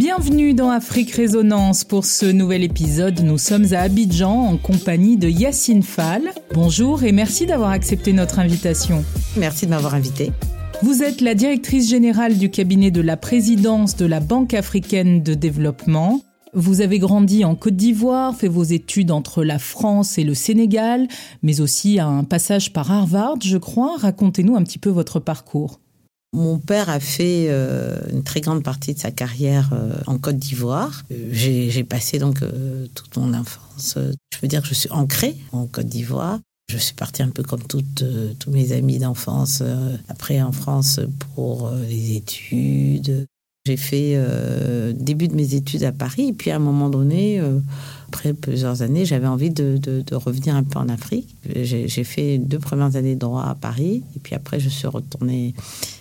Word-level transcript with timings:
Bienvenue 0.00 0.54
dans 0.54 0.70
Afrique 0.70 1.10
Résonance. 1.10 1.84
Pour 1.84 2.04
ce 2.06 2.24
nouvel 2.24 2.64
épisode, 2.64 3.20
nous 3.20 3.38
sommes 3.38 3.66
à 3.72 3.80
Abidjan 3.80 4.32
en 4.32 4.56
compagnie 4.56 5.16
de 5.16 5.28
Yacine 5.28 5.82
Fall. 5.82 6.30
Bonjour 6.54 7.04
et 7.04 7.12
merci 7.12 7.44
d'avoir 7.44 7.70
accepté 7.70 8.12
notre 8.12 8.38
invitation. 8.38 9.04
Merci 9.36 9.66
de 9.66 9.70
m'avoir 9.70 9.94
invité. 9.94 10.32
Vous 10.82 11.02
êtes 11.02 11.20
la 11.20 11.34
directrice 11.34 11.90
générale 11.90 12.38
du 12.38 12.50
cabinet 12.50 12.90
de 12.90 13.02
la 13.02 13.18
présidence 13.18 13.94
de 13.96 14.06
la 14.06 14.20
Banque 14.20 14.54
africaine 14.54 15.22
de 15.22 15.34
développement. 15.34 16.22
Vous 16.52 16.80
avez 16.80 16.98
grandi 16.98 17.44
en 17.44 17.54
Côte 17.54 17.76
d'Ivoire, 17.76 18.34
fait 18.34 18.48
vos 18.48 18.64
études 18.64 19.12
entre 19.12 19.44
la 19.44 19.60
France 19.60 20.18
et 20.18 20.24
le 20.24 20.34
Sénégal, 20.34 21.06
mais 21.42 21.60
aussi 21.60 22.00
un 22.00 22.24
passage 22.24 22.72
par 22.72 22.90
Harvard, 22.90 23.36
je 23.40 23.56
crois. 23.56 23.96
Racontez-nous 23.98 24.56
un 24.56 24.64
petit 24.64 24.78
peu 24.78 24.90
votre 24.90 25.20
parcours. 25.20 25.78
Mon 26.32 26.58
père 26.58 26.88
a 26.90 27.00
fait 27.00 27.46
euh, 27.48 27.98
une 28.10 28.22
très 28.22 28.40
grande 28.40 28.62
partie 28.62 28.94
de 28.94 28.98
sa 28.98 29.10
carrière 29.10 29.70
euh, 29.72 29.94
en 30.06 30.18
Côte 30.18 30.38
d'Ivoire. 30.38 31.02
Euh, 31.10 31.28
j'ai 31.32 31.84
passé 31.84 32.18
donc 32.18 32.40
toute 32.94 33.16
mon 33.16 33.34
enfance. 33.34 33.96
Je 33.96 34.38
veux 34.40 34.48
dire 34.48 34.62
que 34.62 34.68
je 34.68 34.74
suis 34.74 34.90
ancrée 34.90 35.36
en 35.52 35.66
Côte 35.66 35.86
d'Ivoire. 35.86 36.38
Je 36.68 36.78
suis 36.78 36.94
partie 36.94 37.22
un 37.22 37.30
peu 37.30 37.42
comme 37.42 37.62
tous 37.64 38.50
mes 38.50 38.72
amis 38.72 38.98
d'enfance, 38.98 39.60
après 40.08 40.40
en 40.40 40.52
France 40.52 41.00
pour 41.34 41.68
les 41.88 42.14
études. 42.14 43.26
J'ai 43.66 43.76
fait 43.76 44.18
début 44.94 45.28
de 45.28 45.34
mes 45.34 45.54
études 45.54 45.84
à 45.84 45.92
Paris, 45.92 46.28
et 46.28 46.32
puis 46.32 46.50
à 46.50 46.56
un 46.56 46.60
moment 46.60 46.88
donné, 46.88 47.40
après 48.08 48.32
plusieurs 48.32 48.80
années, 48.80 49.04
j'avais 49.04 49.26
envie 49.26 49.50
de, 49.50 50.14
revenir 50.14 50.54
un 50.56 50.64
peu 50.64 50.78
en 50.78 50.88
Afrique. 50.88 51.28
J'ai 51.54 52.04
fait 52.04 52.38
deux 52.38 52.58
premières 52.58 52.96
années 52.96 53.14
de 53.14 53.20
droit 53.20 53.44
à 53.44 53.54
Paris, 53.54 54.02
et 54.16 54.18
puis 54.18 54.34
après, 54.34 54.60
je 54.60 54.70
suis 54.70 54.88
retournée 54.88 55.54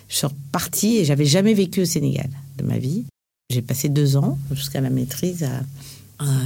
je 0.10 0.16
suis 0.16 0.28
repartie 0.28 0.98
et 0.98 1.06
j'avais 1.06 1.26
jamais 1.26 1.54
vécu 1.54 1.82
au 1.82 1.86
Sénégal 1.86 2.30
de 2.58 2.64
ma 2.66 2.78
vie. 2.78 3.06
J'ai 3.52 3.62
passé 3.62 3.90
deux 3.90 4.18
ans 4.18 4.38
jusqu'à 4.52 4.82
la 4.82 4.90
maîtrise 4.90 5.44
à, 5.44 5.62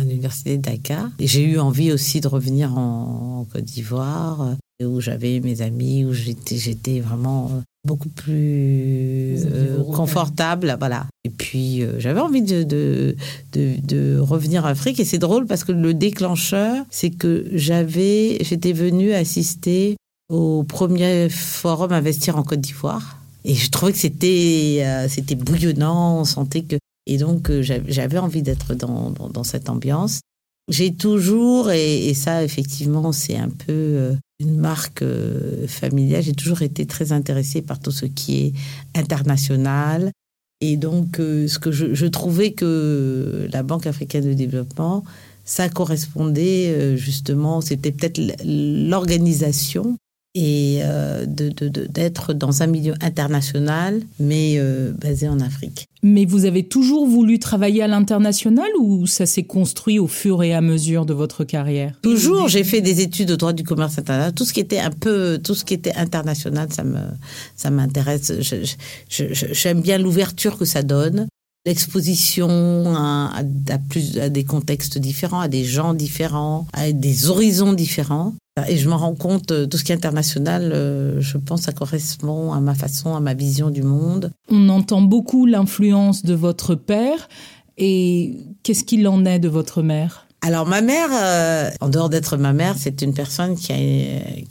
l'université 0.06 0.58
de 0.58 0.62
Dakar. 0.62 1.09
Et 1.18 1.26
j'ai 1.26 1.44
eu 1.44 1.58
envie 1.58 1.92
aussi 1.92 2.22
de 2.22 2.28
revenir 2.28 2.78
en, 2.78 3.48
Côte 3.52 3.64
d'Ivoire, 3.64 4.56
euh, 4.82 4.86
où 4.86 5.02
j'avais 5.02 5.40
mes 5.40 5.62
amis, 5.62 6.06
où 6.06 6.14
j'étais, 6.14 7.00
vraiment 7.00 7.50
euh, 7.52 7.62
beaucoup 7.86 8.09
plus 8.09 9.45
euh, 9.45 9.84
confortable, 9.94 10.76
voilà. 10.80 11.06
Et 11.26 11.30
puis 11.30 11.84
j'avais 11.98 12.22
envie 12.22 12.42
de 12.42 12.64
de, 12.64 13.16
de, 13.52 13.75
de, 13.86 14.20
revenir 14.20 14.64
en 14.64 14.67
Afrique 14.67 15.00
et 15.00 15.06
c'est 15.06 15.17
drôle 15.17 15.45
parce 15.45 15.64
que 15.64 15.72
le 15.72 15.94
déclencheur, 15.94 16.86
c'est 16.90 17.09
que 17.09 17.45
j'avais, 17.52 18.38
j'étais 18.42 18.73
venue 18.73 19.14
assister 19.14 19.98
au 20.30 20.64
premier 20.64 21.30
forum 21.30 21.92
Investir 21.92 22.38
en 22.38 22.44
Côte 22.44 22.62
d'Ivoire 22.62 23.20
et 23.45 23.56
je 23.56 23.70
trouvais 23.70 23.92
que 23.92 23.97
c'était 23.97 24.84
euh, 24.86 25.08
c'était 25.09 25.36
bouillonnant, 25.36 26.20
on 26.20 26.25
sentait 26.25 26.64
que 26.64 26.78
et 27.06 27.18
donc 27.18 27.50
euh, 27.50 27.62
j'avais 27.62 28.18
envie 28.18 28.42
d'être 28.42 28.75
dans, 28.75 29.12
dans, 29.12 29.44
cette 29.44 29.70
ambiance. 29.70 30.22
J'ai 30.70 30.94
toujours 30.94 31.70
et, 31.72 32.14
ça 32.14 32.44
effectivement 32.44 33.12
c'est 33.12 33.36
un 33.36 33.50
peu 33.50 33.66
euh, 33.70 34.16
une 34.44 34.58
marque 34.58 35.04
familiale. 35.68 36.24
J'ai 36.24 36.34
toujours 36.34 36.62
été 36.62 36.86
très 36.86 37.12
intéressée 37.12 37.62
par 37.62 37.80
tout 37.80 37.92
ce 37.92 38.06
qui 38.06 38.38
est 38.38 38.54
international. 38.96 40.12
Et 40.62 40.78
donc 40.78 41.18
ce 41.18 41.60
que 41.60 41.72
je, 41.72 41.94
je 41.94 42.06
trouvais 42.06 42.52
que 42.52 43.50
la 43.52 43.64
Banque 43.64 43.88
africaine 43.88 44.26
de 44.26 44.34
développement 44.34 45.04
ça 45.46 45.68
correspondait 45.68 46.96
justement, 46.96 47.60
c'était 47.60 47.92
peut-être 47.92 48.22
l'organisation 48.46 49.98
et 50.36 50.80
euh, 50.81 51.26
d'être 51.28 52.34
dans 52.34 52.64
un 52.64 52.67
milieu 52.67 52.94
international, 53.02 54.02
mais 54.19 54.56
euh, 54.58 54.91
basé 54.94 55.28
en 55.28 55.40
Afrique. 55.40 55.88
Mais 56.02 56.25
vous 56.25 56.46
avez 56.46 56.63
toujours 56.63 57.08
voulu 57.08 57.40
travailler 57.40 57.84
à 57.84 57.88
l'international 57.88 58.68
ou 58.80 59.06
ça 59.06 59.25
s'est 59.25 59.44
construit 59.44 60.00
au 60.00 60.08
fur 60.08 60.44
et 60.44 60.53
à 60.53 60.62
mesure 60.62 61.06
de 61.06 61.13
votre 61.13 61.44
carrière? 61.44 62.00
Toujours, 62.02 62.47
j'ai 62.47 62.63
fait 62.63 62.81
des 62.81 63.02
études 63.02 63.30
de 63.30 63.35
droit 63.35 63.53
du 63.53 63.63
commerce 63.63 64.00
international. 64.00 64.34
Tout 64.34 64.46
ce 64.46 64.53
qui 64.53 64.59
était 64.59 64.80
un 64.80 64.91
peu, 64.91 65.40
tout 65.41 65.56
ce 65.56 65.63
qui 65.63 65.75
était 65.75 65.94
international, 65.96 66.68
ça 66.72 66.84
me, 66.84 67.00
ça 67.56 67.69
m'intéresse. 67.69 68.34
J'aime 69.09 69.81
bien 69.81 69.97
l'ouverture 69.97 70.58
que 70.58 70.66
ça 70.66 70.81
donne 70.84 71.28
l'exposition 71.66 72.50
à, 72.97 73.31
à, 73.69 73.78
plus, 73.78 74.19
à 74.19 74.29
des 74.29 74.44
contextes 74.44 74.97
différents, 74.97 75.40
à 75.40 75.47
des 75.47 75.63
gens 75.63 75.94
différents, 75.94 76.68
à 76.74 76.91
des 76.91 77.29
horizons 77.29 77.74
différents. 77.74 78.34
Et 78.68 78.78
je 78.78 78.88
me 78.88 78.94
rends 78.94 79.16
compte, 79.16 79.52
euh, 79.52 79.66
tout 79.66 79.78
ce 79.78 79.84
qui 79.84 79.91
est 79.91 79.96
international, 79.96 80.72
euh, 80.74 81.19
je 81.22 81.38
pense, 81.38 81.64
ça 81.64 81.72
correspond 81.72 82.53
à 82.53 82.59
ma 82.59 82.75
façon, 82.75 83.16
à 83.16 83.19
ma 83.19 83.34
vision 83.34 83.72
du 83.72 83.81
monde. 83.81 84.31
On 84.50 84.69
entend 84.69 85.02
beaucoup 85.02 85.47
l'influence 85.47 86.24
de 86.24 86.36
votre 86.36 86.75
père. 86.75 87.28
Et 87.80 88.38
qu'est-ce 88.62 88.84
qu'il 88.84 89.08
en 89.08 89.25
est 89.25 89.40
de 89.40 89.50
votre 89.50 89.81
mère? 89.81 90.28
Alors 90.41 90.68
ma 90.68 90.81
mère, 90.81 91.09
euh, 91.12 91.72
en 91.81 91.90
dehors 91.90 92.09
d'être 92.09 92.38
ma 92.38 92.53
mère, 92.53 92.75
c'est 92.78 93.02
une 93.02 93.16
personne 93.16 93.56
qui, 93.56 93.74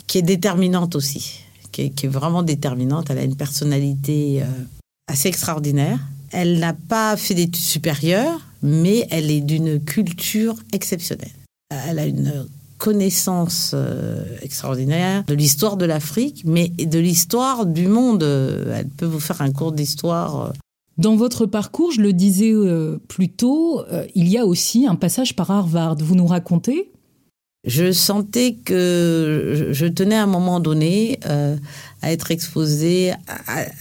qui 0.09 0.19
est 0.19 0.23
déterminante 0.23 0.97
aussi, 0.97 1.45
qui 1.71 1.83
est, 1.83 2.07
vraiment 2.07 2.43
déterminante. 2.43 3.11
Elle 3.11 3.19
a 3.19 3.25
une 3.25 3.37
personnalité 3.37 4.43
assez 5.07 5.29
extraordinaire. 5.29 6.01
Elle 6.33 6.59
n'a 6.59 6.73
pas 6.73 7.17
fait 7.17 7.35
d'études 7.35 7.57
supérieures, 7.57 8.41
mais 8.63 9.07
elle 9.11 9.31
est 9.31 9.43
d'une 9.43 9.79
culture 9.79 10.57
exceptionnelle. 10.73 11.31
Elle 11.69 11.99
a 12.01 12.07
une 12.07 12.47
connaissance 12.83 13.75
euh, 13.75 14.25
extraordinaire 14.43 15.23
de 15.29 15.35
l'histoire 15.35 15.77
de 15.77 15.85
l'Afrique, 15.85 16.43
mais 16.45 16.67
de 16.67 16.99
l'histoire 16.99 17.65
du 17.65 17.87
monde. 17.87 18.25
Elle 18.25 18.89
peut 18.89 19.07
vous 19.07 19.21
faire 19.21 19.41
un 19.41 19.53
cours 19.53 19.71
d'histoire. 19.71 20.47
Euh. 20.47 20.51
Dans 20.99 21.15
votre 21.15 21.47
parcours, 21.47 21.93
je 21.93 22.01
le 22.01 22.13
disais 22.13 22.51
euh, 22.53 22.99
plus 23.07 23.29
tôt, 23.29 23.85
il 24.17 24.29
y 24.29 24.37
a 24.37 24.45
aussi 24.45 24.89
un 24.89 24.97
passage 24.97 25.37
par 25.37 25.53
Harvard. 25.53 25.97
Vous 26.01 26.17
nous 26.17 26.27
racontez? 26.27 26.91
Je 27.65 27.93
sentais 27.93 28.57
que 28.65 29.69
je 29.71 29.87
tenais 29.87 30.17
à 30.17 30.25
un 30.25 30.27
moment 30.27 30.59
donné 30.59 31.21
à 31.23 32.11
être 32.11 32.33
exposée 32.33 33.13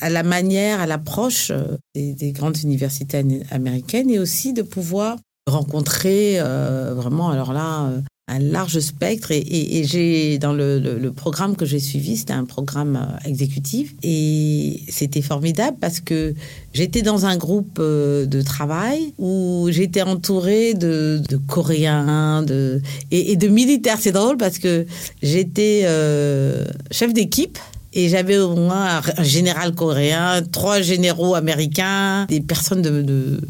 à, 0.01 0.09
la 0.11 0.21
manière, 0.21 0.79
à 0.79 0.85
l'approche 0.85 1.51
des, 1.95 2.13
des, 2.13 2.31
grandes 2.31 2.59
universités 2.61 3.25
américaines 3.49 4.11
et 4.11 4.19
aussi 4.19 4.53
de 4.53 4.61
pouvoir 4.61 5.17
rencontrer 5.47 6.39
vraiment, 6.39 7.31
alors 7.31 7.53
là, 7.53 7.89
un 8.27 8.39
large 8.39 8.79
spectre 8.79 9.31
et, 9.31 9.83
j'ai 9.83 10.37
dans 10.37 10.53
le, 10.53 11.11
programme 11.11 11.55
que 11.55 11.65
j'ai 11.65 11.79
suivi 11.79 12.15
c'était 12.15 12.33
un 12.33 12.45
programme 12.45 12.95
euh, 12.95 13.29
exécutif 13.29 13.93
et 14.01 14.79
c'était 14.87 15.21
formidable 15.21 15.77
parce 15.81 15.99
que 15.99 16.33
j'étais 16.73 17.01
dans 17.01 17.25
un 17.25 17.35
groupe 17.35 17.77
euh, 17.79 18.25
de 18.25 18.41
travail 18.41 19.13
où 19.17 19.67
j'étais 19.69 20.01
entourée 20.01 20.73
de, 20.73 21.21
coréens 21.47 22.43
de 22.43 22.81
et, 23.11 23.35
de 23.35 23.47
militaires 23.49 23.97
c'est 23.99 24.13
drôle 24.13 24.37
parce 24.37 24.57
que 24.57 24.85
j'étais 25.21 25.81
euh, 25.83 26.65
chef 26.91 27.13
d'équipe 27.13 27.59
et 27.93 28.07
j'avais 28.07 28.37
au 28.37 28.55
moins 28.55 29.01
un 29.17 29.23
général 29.23 29.75
coréen, 29.75 30.41
trois 30.49 30.79
généraux 30.79 31.35
américains, 31.35 32.25
des 32.29 32.39
personnes 32.39 32.81
de, 32.81 33.41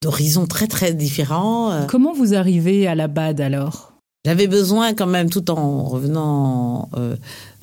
d'horizons 0.00 0.46
très 0.46 0.68
très 0.68 0.94
différents. 0.94 1.84
Comment 1.88 2.12
vous 2.12 2.34
arrivez 2.34 2.86
à 2.86 2.94
la 2.94 3.08
BAD 3.08 3.40
alors? 3.40 3.87
J'avais 4.28 4.46
besoin 4.46 4.92
quand 4.92 5.06
même, 5.06 5.30
tout 5.30 5.50
en 5.50 5.84
revenant 5.84 6.90
euh, 6.98 7.16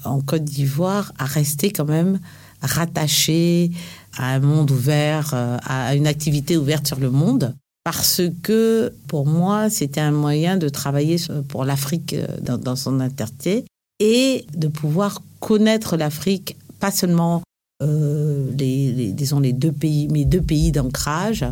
en 0.04 0.20
Côte 0.20 0.46
d'Ivoire, 0.46 1.14
à 1.20 1.26
rester 1.26 1.70
quand 1.70 1.86
même 1.86 2.20
rattaché 2.60 3.70
à 4.18 4.34
un 4.34 4.40
monde 4.40 4.72
ouvert, 4.72 5.30
euh, 5.36 5.60
à 5.64 5.94
une 5.94 6.08
activité 6.08 6.58
ouverte 6.58 6.88
sur 6.88 7.00
le 7.00 7.12
monde. 7.12 7.54
Parce 7.84 8.24
que 8.42 8.92
pour 9.08 9.28
moi, 9.28 9.70
c'était 9.70 10.02
un 10.02 10.10
moyen 10.10 10.58
de 10.58 10.68
travailler 10.68 11.18
pour 11.50 11.66
l'Afrique 11.66 12.16
euh, 12.16 12.58
dans, 12.58 12.76
son 12.76 13.00
entièreté 13.00 13.66
et 14.00 14.48
de 14.58 14.68
pouvoir 14.68 15.22
connaître 15.40 15.98
l'Afrique, 15.98 16.58
pas 16.80 16.90
seulement 16.90 17.44
les, 17.80 19.12
disons 19.14 19.40
les 19.40 19.54
deux 19.54 19.72
pays, 19.72 20.08
mes 20.08 20.26
deux 20.26 20.42
pays 20.42 20.72
d'ancrage, 20.72 21.46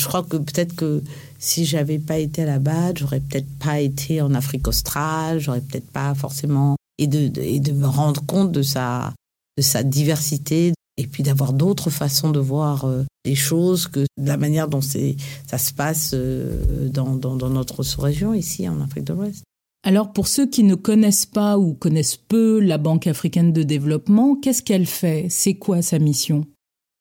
je 0.00 0.08
crois 0.08 0.22
que 0.22 0.38
peut-être 0.38 0.74
que 0.74 1.02
si 1.38 1.64
j'avais 1.64 1.98
pas 1.98 2.18
été 2.18 2.42
à 2.42 2.46
la 2.46 2.58
BAD, 2.58 2.98
j'aurais 2.98 3.20
peut-être 3.20 3.48
pas 3.58 3.80
été 3.80 4.22
en 4.22 4.34
Afrique 4.34 4.66
australe, 4.66 5.38
j'aurais 5.38 5.60
peut-être 5.60 5.90
pas 5.90 6.14
forcément 6.14 6.76
et 6.98 7.06
de, 7.06 7.30
et 7.40 7.60
de 7.60 7.72
me 7.72 7.86
rendre 7.86 8.24
compte 8.26 8.50
de 8.50 8.62
sa 8.62 9.12
de 9.58 9.62
sa 9.62 9.82
diversité 9.82 10.72
et 10.96 11.06
puis 11.06 11.22
d'avoir 11.22 11.52
d'autres 11.52 11.90
façons 11.90 12.30
de 12.30 12.40
voir 12.40 12.84
euh, 12.84 13.04
les 13.24 13.34
choses 13.34 13.86
que 13.86 14.06
la 14.16 14.36
manière 14.36 14.68
dont 14.68 14.80
ça 14.80 15.58
se 15.58 15.72
passe 15.72 16.12
euh, 16.14 16.88
dans, 16.88 17.16
dans, 17.16 17.48
notre 17.48 17.82
sous-région 17.82 18.34
ici 18.34 18.68
en 18.68 18.80
Afrique 18.80 19.04
de 19.04 19.14
l'Ouest. 19.14 19.42
Alors 19.82 20.12
pour 20.12 20.28
ceux 20.28 20.46
qui 20.46 20.62
ne 20.62 20.74
connaissent 20.74 21.26
pas 21.26 21.58
ou 21.58 21.74
connaissent 21.74 22.16
peu 22.16 22.60
la 22.60 22.78
Banque 22.78 23.06
africaine 23.06 23.52
de 23.52 23.62
développement, 23.62 24.36
qu'est-ce 24.36 24.62
qu'elle 24.62 24.86
fait? 24.86 25.26
C'est 25.30 25.54
quoi 25.54 25.80
sa 25.82 25.98
mission? 25.98 26.46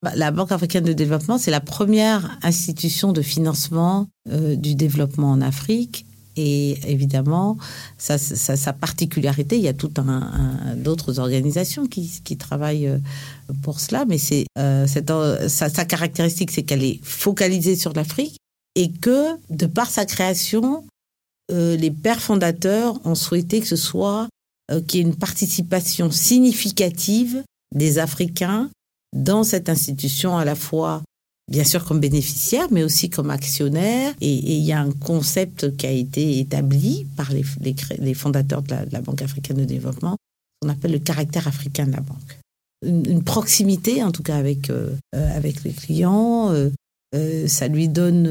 La 0.03 0.31
Banque 0.31 0.51
africaine 0.51 0.85
de 0.85 0.93
développement, 0.93 1.37
c'est 1.37 1.51
la 1.51 1.59
première 1.59 2.37
institution 2.41 3.11
de 3.11 3.21
financement 3.21 4.07
euh, 4.29 4.55
du 4.55 4.75
développement 4.75 5.31
en 5.31 5.41
Afrique. 5.41 6.05
Et 6.41 6.79
évidemment, 6.89 7.57
sa, 7.97 8.73
particularité, 8.73 9.57
il 9.57 9.63
y 9.63 9.67
a 9.67 9.73
tout 9.73 9.91
un, 9.97 10.75
d'autres 10.77 11.19
organisations 11.19 11.85
qui, 11.85 12.21
qui, 12.23 12.37
travaillent 12.37 12.87
euh, 12.87 12.99
pour 13.61 13.81
cela, 13.81 14.05
mais 14.05 14.17
c'est 14.17 14.45
euh, 14.57 14.87
sa, 14.87 15.69
sa, 15.69 15.83
caractéristique, 15.83 16.51
c'est 16.51 16.63
qu'elle 16.63 16.83
est 16.83 17.03
focalisée 17.03 17.75
sur 17.75 17.91
l'Afrique 17.91 18.37
et 18.75 18.89
que, 18.89 19.35
de 19.49 19.65
par 19.65 19.89
sa 19.89 20.05
création, 20.05 20.85
euh, 21.51 21.75
les 21.75 21.91
pères 21.91 22.21
fondateurs 22.21 23.05
ont 23.05 23.15
souhaité 23.15 23.59
que 23.59 23.67
ce 23.67 23.75
soit 23.75 24.29
qu'il 24.87 24.99
y 24.99 25.03
ait 25.03 25.07
une 25.07 25.15
participation 25.15 26.11
significative 26.11 27.43
des 27.75 27.97
Africains 27.97 28.69
dans 29.15 29.43
cette 29.43 29.69
institution 29.69 30.37
à 30.37 30.45
la 30.45 30.55
fois 30.55 31.01
bien 31.49 31.63
sûr 31.63 31.83
comme 31.83 31.99
bénéficiaire, 31.99 32.67
mais 32.71 32.83
aussi 32.83 33.09
comme 33.09 33.31
actionnaire. 33.31 34.13
Et, 34.21 34.33
il 34.33 34.63
y 34.63 34.71
a 34.71 34.79
un 34.79 34.91
concept 34.91 35.75
qui 35.75 35.87
a 35.87 35.91
été 35.91 36.39
établi 36.39 37.07
par 37.17 37.31
les, 37.31 38.13
fondateurs 38.13 38.61
de 38.61 38.75
la, 38.91 39.01
Banque 39.01 39.21
africaine 39.21 39.57
de 39.57 39.65
développement, 39.65 40.15
qu'on 40.61 40.69
appelle 40.69 40.91
le 40.91 40.99
caractère 40.99 41.47
africain 41.47 41.87
de 41.87 41.91
la 41.91 42.01
banque. 42.01 42.37
Une, 42.85 43.23
proximité, 43.23 44.03
en 44.03 44.11
tout 44.11 44.23
cas, 44.23 44.37
avec, 44.37 44.69
euh, 44.69 44.91
euh, 45.15 45.35
avec 45.35 45.63
les 45.63 45.71
clients. 45.71 46.51
Euh, 46.51 46.69
ça 47.47 47.67
lui 47.67 47.89
donne 47.89 48.27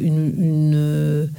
une, 0.00 1.30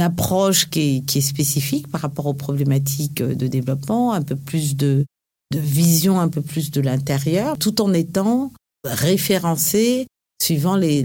approche 0.00 0.70
qui 0.70 1.04
est 1.14 1.20
spécifique 1.20 1.88
par 1.88 2.00
rapport 2.00 2.24
aux 2.24 2.34
problématiques 2.34 3.22
de 3.22 3.46
développement, 3.46 4.14
un 4.14 4.22
peu 4.22 4.34
plus 4.34 4.76
de, 4.76 5.04
de 5.52 5.58
vision, 5.58 6.18
un 6.18 6.28
peu 6.28 6.40
plus 6.40 6.70
de 6.70 6.80
l'intérieur, 6.80 7.58
tout 7.58 7.80
en 7.80 7.92
étant 7.92 8.52
référencé 8.84 10.06
suivant 10.42 10.76
les, 10.76 11.04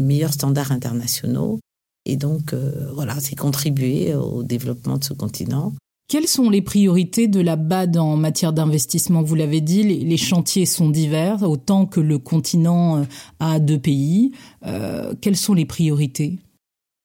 meilleurs 0.00 0.32
standards 0.32 0.72
internationaux. 0.72 1.58
Et 2.06 2.16
donc, 2.16 2.52
euh, 2.52 2.90
voilà, 2.94 3.20
c'est 3.20 3.34
contribuer 3.34 4.14
au 4.14 4.42
développement 4.42 4.96
de 4.96 5.04
ce 5.04 5.12
continent. 5.12 5.74
Quelles 6.08 6.28
sont 6.28 6.48
les 6.48 6.62
priorités 6.62 7.28
de 7.28 7.40
la 7.40 7.56
BAD 7.56 7.98
en 7.98 8.16
matière 8.16 8.54
d'investissement? 8.54 9.22
Vous 9.22 9.34
l'avez 9.34 9.60
dit, 9.60 9.82
les, 9.82 10.16
chantiers 10.16 10.64
sont 10.64 10.88
divers, 10.88 11.42
autant 11.42 11.84
que 11.84 12.00
le 12.00 12.18
continent 12.18 12.98
euh, 12.98 13.04
a 13.40 13.58
deux 13.58 13.78
pays. 13.78 14.32
Euh, 14.64 15.12
quelles 15.20 15.36
sont 15.36 15.52
les 15.52 15.66
priorités? 15.66 16.38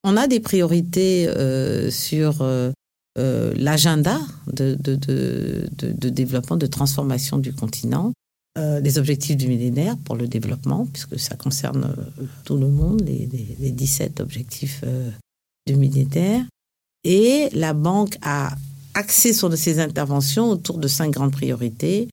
On 0.06 0.16
a 0.16 0.28
des 0.28 0.40
priorités 0.40 1.30
sur 1.90 2.44
l'agenda 3.16 4.20
de, 4.48 4.76
développement, 6.10 6.58
de 6.58 6.66
transformation 6.66 7.38
du 7.38 7.54
continent. 7.54 8.14
Euh, 8.60 8.80
les 8.82 9.00
objectifs 9.00 9.36
du 9.36 9.48
millénaire 9.48 9.98
pour 9.98 10.16
le 10.16 10.28
développement, 10.28 10.86
puisque 10.86 11.20
ça 11.20 11.36
concerne 11.36 11.86
euh, 11.86 12.24
tout 12.46 12.56
le 12.56 12.68
monde, 12.68 13.02
les, 13.02 13.28
les, 13.60 13.72
17 13.72 14.20
objectifs 14.20 14.82
euh, 14.84 15.10
du 15.66 15.76
millénaire. 15.76 16.46
Et 17.04 17.50
la 17.54 17.74
banque 17.74 18.16
a 18.22 18.56
axé 18.94 19.34
sur 19.34 19.52
ses 19.58 19.80
interventions 19.80 20.52
autour 20.52 20.78
de 20.78 20.88
cinq 20.88 21.10
grandes 21.10 21.32
priorités. 21.32 22.10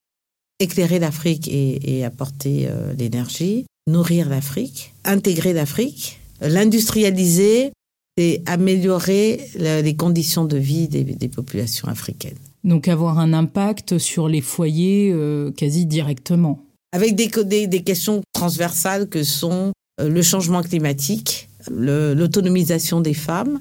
Éclairer 0.60 0.98
l'Afrique 0.98 1.46
et, 1.46 2.04
apporter 2.04 2.68
l'énergie, 2.98 3.66
nourrir 3.86 4.28
l'Afrique, 4.28 4.94
intégrer 5.04 5.52
l'Afrique, 5.52 6.20
l'industrialiser 6.40 7.72
et 8.20 8.42
améliorer 8.46 9.50
les 9.56 9.96
conditions 9.96 10.44
de 10.44 10.56
vie 10.56 10.88
des 10.88 11.28
populations 11.28 11.88
africaines. 11.88 12.38
Donc 12.64 12.88
avoir 12.88 13.18
un 13.18 13.32
impact 13.32 13.98
sur 13.98 14.28
les 14.28 14.40
foyers 14.40 15.10
euh, 15.12 15.50
quasi 15.50 15.86
directement. 15.86 16.62
Avec 16.92 17.14
des, 17.14 17.66
des, 17.66 17.82
questions 17.82 18.20
transversales 18.32 19.08
que 19.08 19.22
sont 19.22 19.72
euh, 20.00 20.08
le 20.08 20.22
changement 20.22 20.62
climatique, 20.62 21.48
l'autonomisation 21.70 23.00
des 23.00 23.14
femmes, 23.14 23.60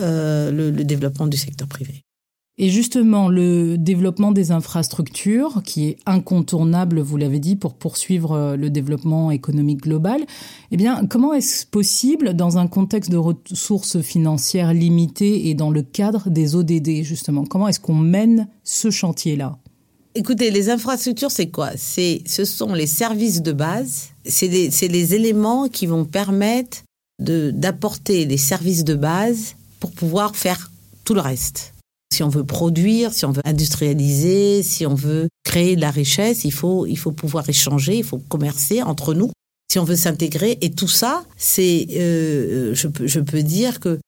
euh, 0.00 0.50
le 0.50 0.72
développement 0.84 1.26
du 1.26 1.36
secteur 1.36 1.68
privé. 1.68 2.00
Et 2.56 2.70
justement, 2.70 3.28
le 3.28 3.76
développement 3.76 4.30
des 4.30 4.52
infrastructures, 4.52 5.62
qui 5.64 5.88
est 5.88 5.96
incontournable, 6.06 7.00
vous 7.00 7.16
l'avez 7.16 7.40
dit, 7.40 7.56
pour 7.56 7.74
poursuivre 7.74 8.32
euh, 8.32 8.56
le 8.56 8.70
développement 8.70 9.32
économique 9.32 9.82
global, 9.82 10.24
eh 10.70 10.76
bien, 10.76 11.04
comment 11.06 11.34
est-ce 11.34 11.66
possible 11.66 12.34
dans 12.34 12.56
un 12.56 12.68
contexte 12.68 13.10
de 13.10 13.16
ressources 13.16 14.00
financières 14.02 14.72
limitées 14.72 15.48
et 15.48 15.54
dans 15.54 15.70
le 15.70 15.82
cadre 15.82 16.30
des 16.30 16.54
ODD, 16.54 17.02
justement? 17.02 17.44
Comment 17.44 17.66
est-ce 17.66 17.80
qu'on 17.80 17.94
mène 17.94 18.46
ce 18.62 18.88
chantier-là? 18.88 19.58
Écoutez, 20.14 20.52
les 20.52 20.70
infrastructures, 20.70 21.32
c'est 21.32 21.48
quoi? 21.48 21.70
C'est, 21.76 22.22
ce 22.24 22.44
sont 22.44 22.72
les 22.72 22.86
services 22.86 23.42
de 23.42 23.50
base. 23.50 24.10
C'est 24.26 24.46
les 24.46 25.14
éléments 25.16 25.66
qui 25.66 25.86
vont 25.86 26.04
permettre 26.04 26.84
d'apporter 27.18 28.24
les 28.24 28.36
services 28.36 28.84
de 28.84 28.94
base 28.94 29.56
pour 29.80 29.90
pouvoir 29.90 30.36
faire 30.36 30.70
tout 31.04 31.14
le 31.14 31.20
reste. 31.20 31.73
Si 32.14 32.22
on 32.22 32.28
veut 32.28 32.44
produire, 32.44 33.12
si 33.12 33.24
on 33.24 33.32
veut 33.32 33.42
industrialiser, 33.44 34.62
si 34.62 34.86
on 34.86 34.94
veut 34.94 35.28
créer 35.42 35.74
de 35.74 35.80
la 35.80 35.90
richesse, 35.90 36.44
il 36.44 36.52
faut, 36.52 36.86
il 36.86 36.94
faut 36.96 37.10
pouvoir 37.10 37.48
échanger, 37.48 37.98
il 37.98 38.04
faut 38.04 38.18
commercer 38.28 38.82
entre 38.82 39.14
nous. 39.14 39.32
Si 39.68 39.80
on 39.80 39.84
veut 39.84 39.96
s'intégrer, 39.96 40.56
et 40.60 40.70
tout 40.70 40.86
ça, 40.86 41.24
c'est, 41.36 41.88
euh, 41.96 42.72
je, 42.72 42.86
peux, 42.86 43.08
je 43.08 43.18
peux 43.18 43.42
dire 43.42 43.80
que 43.80 43.98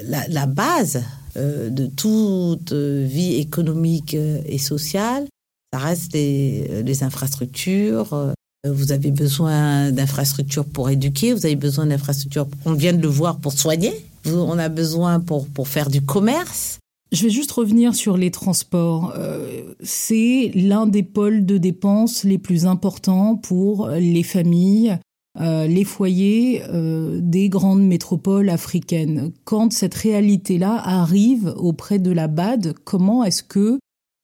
la, 0.00 0.46
base 0.46 1.02
euh, 1.36 1.68
de 1.68 1.86
toute 1.86 2.72
vie 2.72 3.34
économique 3.34 4.14
et 4.14 4.58
sociale, 4.58 5.26
ça 5.72 5.80
reste 5.80 6.12
les, 6.12 6.84
les 6.84 7.02
infrastructures. 7.02 8.32
Vous 8.64 8.92
avez 8.92 9.10
besoin 9.10 9.90
d'infrastructures 9.90 10.66
pour 10.66 10.88
éduquer, 10.88 11.32
vous 11.32 11.46
avez 11.46 11.56
besoin 11.56 11.86
d'infrastructures, 11.86 12.46
on 12.64 12.74
vient 12.74 12.92
de 12.92 13.02
le 13.02 13.08
voir, 13.08 13.38
pour 13.38 13.54
soigner. 13.54 14.06
On 14.24 14.56
a 14.56 14.68
besoin 14.68 15.18
pour, 15.18 15.48
pour 15.48 15.66
faire 15.66 15.90
du 15.90 16.00
commerce. 16.00 16.78
Je 17.12 17.22
vais 17.22 17.30
juste 17.30 17.52
revenir 17.52 17.94
sur 17.94 18.16
les 18.16 18.30
transports. 18.30 19.12
Euh, 19.16 19.74
c'est 19.80 20.50
l'un 20.54 20.86
des 20.86 21.04
pôles 21.04 21.46
de 21.46 21.56
dépenses 21.56 22.24
les 22.24 22.38
plus 22.38 22.66
importants 22.66 23.36
pour 23.36 23.88
les 23.90 24.24
familles, 24.24 24.98
euh, 25.40 25.68
les 25.68 25.84
foyers 25.84 26.62
euh, 26.68 27.20
des 27.22 27.48
grandes 27.48 27.86
métropoles 27.86 28.48
africaines. 28.48 29.32
Quand 29.44 29.72
cette 29.72 29.94
réalité-là 29.94 30.80
arrive 30.84 31.54
auprès 31.56 32.00
de 32.00 32.10
la 32.10 32.26
BAD, 32.26 32.74
comment 32.84 33.22
est-ce 33.22 33.44
que 33.44 33.78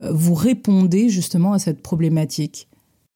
vous 0.04 0.34
répondez 0.34 1.08
justement 1.08 1.52
à 1.52 1.60
cette 1.60 1.80
problématique? 1.80 2.66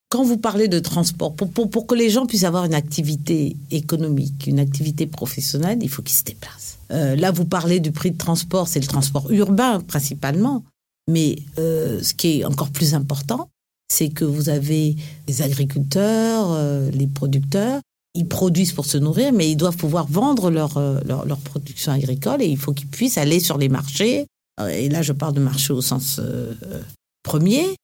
Quand 0.09 0.23
vous 0.23 0.37
parlez 0.37 0.69
de 0.69 0.79
transport, 0.79 1.35
pour, 1.35 1.51
pour, 1.51 1.87
que 1.89 1.97
les 1.97 2.11
gens 2.11 2.27
puissent 2.27 2.45
avoir 2.45 2.65
une 2.65 2.75
activité 2.75 3.57
économique, 3.73 4.47
une 4.47 4.61
activité 4.61 5.07
professionnelle, 5.07 5.81
il 5.83 5.89
faut 5.89 6.03
qu'ils 6.03 6.15
se 6.15 6.23
déplacent. 6.23 6.76
Euh, 6.93 7.17
là, 7.17 7.31
vous 7.31 7.45
parlez 7.45 7.81
du 7.81 7.93
prix 7.93 8.11
de 8.11 8.19
transport, 8.19 8.69
c'est 8.69 8.81
le 8.81 8.87
transport 8.87 9.31
urbain 9.31 9.81
principalement. 9.81 10.65
Mais 11.11 11.39
euh, 11.59 12.03
ce 12.03 12.15
qui 12.15 12.41
est 12.41 12.45
encore 12.45 12.71
plus 12.71 12.95
important, 12.95 13.49
c'est 13.89 14.09
que 14.09 14.25
vous 14.25 14.49
avez 14.49 14.97
les 15.29 15.43
agriculteurs, 15.43 16.47
euh, 16.51 16.91
les 16.91 17.07
producteurs, 17.07 17.81
ils 18.15 18.27
produisent 18.27 18.73
pour 18.73 18.87
se 18.87 18.99
nourrir, 18.99 19.33
mais 19.33 19.51
ils 19.51 19.57
doivent 19.57 19.77
pouvoir 19.77 20.07
vendre 20.07 20.51
leur, 20.51 20.81
leur, 21.05 21.27
leur 21.27 21.39
production 21.39 21.93
agricole 21.93 22.43
et 22.43 22.47
il 22.47 22.57
faut 22.57 22.73
qu'ils 22.73 22.89
puissent 22.89 23.19
aller 23.19 23.41
sur 23.41 23.59
les 23.59 23.69
marchés. 23.69 24.27
Et 24.71 24.89
là, 24.89 25.03
je 25.03 25.13
parle 25.13 25.35
de 25.35 25.41
marché 25.41 25.75
au 25.75 25.83
sens 25.83 26.19
premier. 27.23 27.77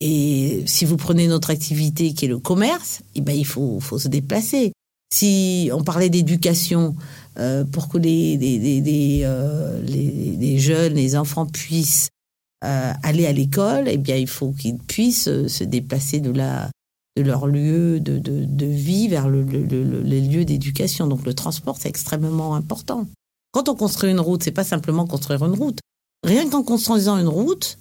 Et 0.00 0.62
si 0.66 0.84
vous 0.84 0.96
prenez 0.96 1.26
notre 1.26 1.50
activité 1.50 2.14
qui 2.14 2.24
est 2.24 2.28
le 2.28 2.38
commerce, 2.38 3.00
eh 3.16 3.20
ben, 3.20 3.36
il 3.36 3.44
faut, 3.44 3.80
faut 3.80 3.98
se 3.98 4.08
déplacer. 4.08 4.72
Si 5.12 5.70
on 5.72 5.82
parlait 5.82 6.08
d'éducation, 6.08 6.94
euh, 7.38 7.64
pour 7.64 7.88
que 7.88 7.98
les, 7.98 8.36
les, 8.36 9.20
euh, 9.24 9.80
les, 9.82 10.36
les, 10.38 10.58
jeunes, 10.58 10.94
les 10.94 11.16
enfants 11.16 11.46
puissent 11.46 12.08
euh, 12.64 12.92
aller 13.02 13.26
à 13.26 13.32
l'école, 13.32 13.88
eh 13.88 13.98
bien, 13.98 14.16
il 14.16 14.26
faut 14.26 14.52
qu'ils 14.52 14.78
puissent 14.78 15.30
se 15.46 15.64
déplacer 15.64 16.20
de, 16.20 16.30
la, 16.30 16.70
de 17.16 17.22
leur 17.22 17.46
lieu 17.46 18.00
de, 18.00 18.18
de, 18.18 18.44
de 18.44 18.66
vie 18.66 19.08
vers 19.08 19.28
le, 19.28 19.42
le, 19.42 20.02
les 20.02 20.20
lieux 20.20 20.44
d'éducation. 20.44 21.06
Donc, 21.06 21.24
le 21.24 21.34
transport, 21.34 21.76
c'est 21.78 21.88
extrêmement 21.88 22.54
important. 22.54 23.06
Quand 23.52 23.68
on 23.68 23.74
construit 23.74 24.10
une 24.10 24.20
route, 24.20 24.42
c'est 24.42 24.50
pas 24.50 24.64
simplement 24.64 25.06
construire 25.06 25.44
une 25.44 25.54
route. 25.54 25.78
Rien 26.24 26.48
qu'en 26.50 26.62
construisant 26.62 27.16
une 27.16 27.28
route, 27.28 27.78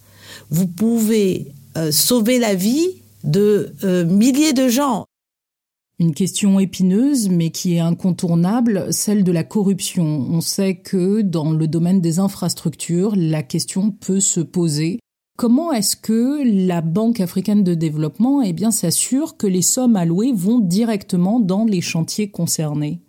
vous 0.49 0.67
pouvez 0.67 1.51
sauver 1.91 2.39
la 2.39 2.55
vie 2.55 2.87
de 3.23 3.73
milliers 4.05 4.53
de 4.53 4.67
gens. 4.69 5.05
Une 5.99 6.13
question 6.13 6.61
épineuse, 6.61 7.27
mais 7.27 7.49
qui 7.49 7.75
est 7.75 7.79
incontournable, 7.79 8.87
celle 8.93 9.25
de 9.25 9.33
la 9.33 9.43
corruption. 9.43 10.05
On 10.05 10.39
sait 10.39 10.75
que 10.75 11.19
dans 11.19 11.51
le 11.51 11.67
domaine 11.67 11.99
des 11.99 12.19
infrastructures, 12.19 13.15
la 13.17 13.43
question 13.43 13.91
peut 13.91 14.21
se 14.21 14.39
poser. 14.39 14.99
Comment 15.37 15.73
est-ce 15.73 15.97
que 15.97 16.41
la 16.67 16.79
Banque 16.79 17.19
africaine 17.19 17.65
de 17.65 17.73
développement 17.73 18.41
eh 18.41 18.53
bien, 18.53 18.71
s'assure 18.71 19.35
que 19.35 19.47
les 19.47 19.61
sommes 19.61 19.97
allouées 19.97 20.31
vont 20.33 20.59
directement 20.59 21.41
dans 21.41 21.65
les 21.65 21.81
chantiers 21.81 22.31
concernés? 22.31 23.01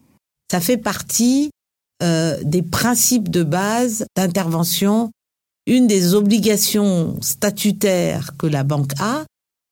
Ça 0.50 0.61
fait 0.61 0.76
partie 0.76 1.50
euh, 2.02 2.42
des 2.42 2.62
principes 2.62 3.30
de 3.30 3.44
base 3.44 4.04
d'intervention. 4.16 5.12
Une 5.68 5.87
des 5.87 6.14
obligations 6.14 7.18
statutaires 7.20 8.37
que 8.37 8.49
la 8.49 8.64
banque 8.64 8.94
a, 8.99 9.26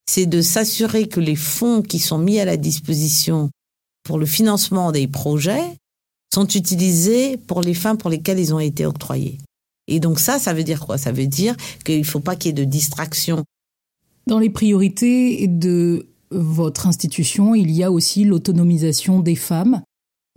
c'est 0.09 0.27
de 0.27 0.41
s'assurer 0.41 1.07
que 1.07 1.21
les 1.21 1.37
fonds 1.37 1.83
qui 1.83 1.99
sont 1.99 2.19
mis 2.19 2.41
à 2.41 2.45
la 2.47 2.57
disposition 2.57 3.50
pour 4.05 4.19
le 4.19 4.27
financement 4.27 4.91
des 4.91 5.07
projets 5.07 5.77
sont 6.33 6.47
utilisés 6.47 7.37
pour 7.37 7.61
les 7.61 7.75
fins 7.75 7.95
pour 7.95 8.09
lesquelles 8.09 8.38
ils 8.38 8.55
ont 8.55 8.59
été 8.59 8.87
octroyés. 8.87 9.38
Et 9.87 10.00
donc 10.00 10.19
ça, 10.19 10.38
ça 10.38 10.55
veut 10.55 10.65
dire 10.65 10.85
quoi? 10.85 10.97
Ça 10.97 11.12
veut 11.12 11.27
dire 11.27 11.55
qu'il 11.85 11.99
ne 11.99 12.05
faut 12.05 12.21
pas 12.21 12.37
qu'il 12.37 12.49
y 12.49 12.50
ait 12.50 12.65
de 12.65 12.65
distraction. 12.65 13.45
Dans 14.27 14.38
les 14.38 14.50
priorités 14.50 15.47
de 15.47 16.07
votre 16.31 16.87
institution, 16.87 17.55
il 17.55 17.71
y 17.71 17.83
a 17.83 17.91
aussi 17.91 18.25
l'autonomisation 18.25 19.21
des 19.21 19.37
femmes. 19.37 19.83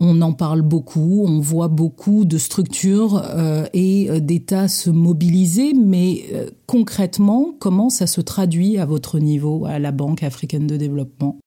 On 0.04 0.20
en 0.20 0.32
parle 0.32 0.62
beaucoup, 0.62 1.24
on 1.28 1.38
voit 1.38 1.68
beaucoup 1.68 2.24
de 2.24 2.36
structures 2.36 3.22
euh, 3.24 3.66
et 3.72 4.10
euh, 4.10 4.18
d'États 4.18 4.66
se 4.66 4.90
mobiliser, 4.90 5.74
mais 5.74 6.24
euh, 6.32 6.50
concrètement, 6.66 7.54
comment 7.60 7.88
ça 7.88 8.08
se 8.08 8.20
traduit 8.20 8.78
à 8.78 8.84
votre 8.84 9.20
niveau, 9.20 9.64
à 9.64 9.78
la 9.78 9.92
Banque 9.92 10.24
africaine 10.24 10.66
de 10.66 10.76
développement? 10.76 11.38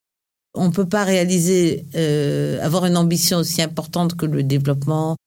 On 0.54 0.68
ne 0.68 0.72
peut 0.72 0.88
pas 0.88 1.04
réaliser, 1.04 1.86
avoir 2.62 2.86
une 2.86 2.96
ambition 2.96 3.40
aussi 3.40 3.62
importante 3.62 4.16
que 4.16 4.26
le 4.26 4.42
développement 4.42 5.18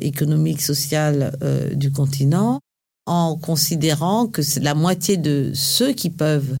économique, 0.00 0.62
social 0.62 1.36
du 1.76 1.92
continent 1.92 2.60
en 3.04 3.36
considérant 3.36 4.26
que 4.26 4.40
la 4.60 4.74
moitié 4.74 5.18
de 5.18 5.50
ceux 5.52 5.92
qui 5.92 6.08
peuvent 6.08 6.56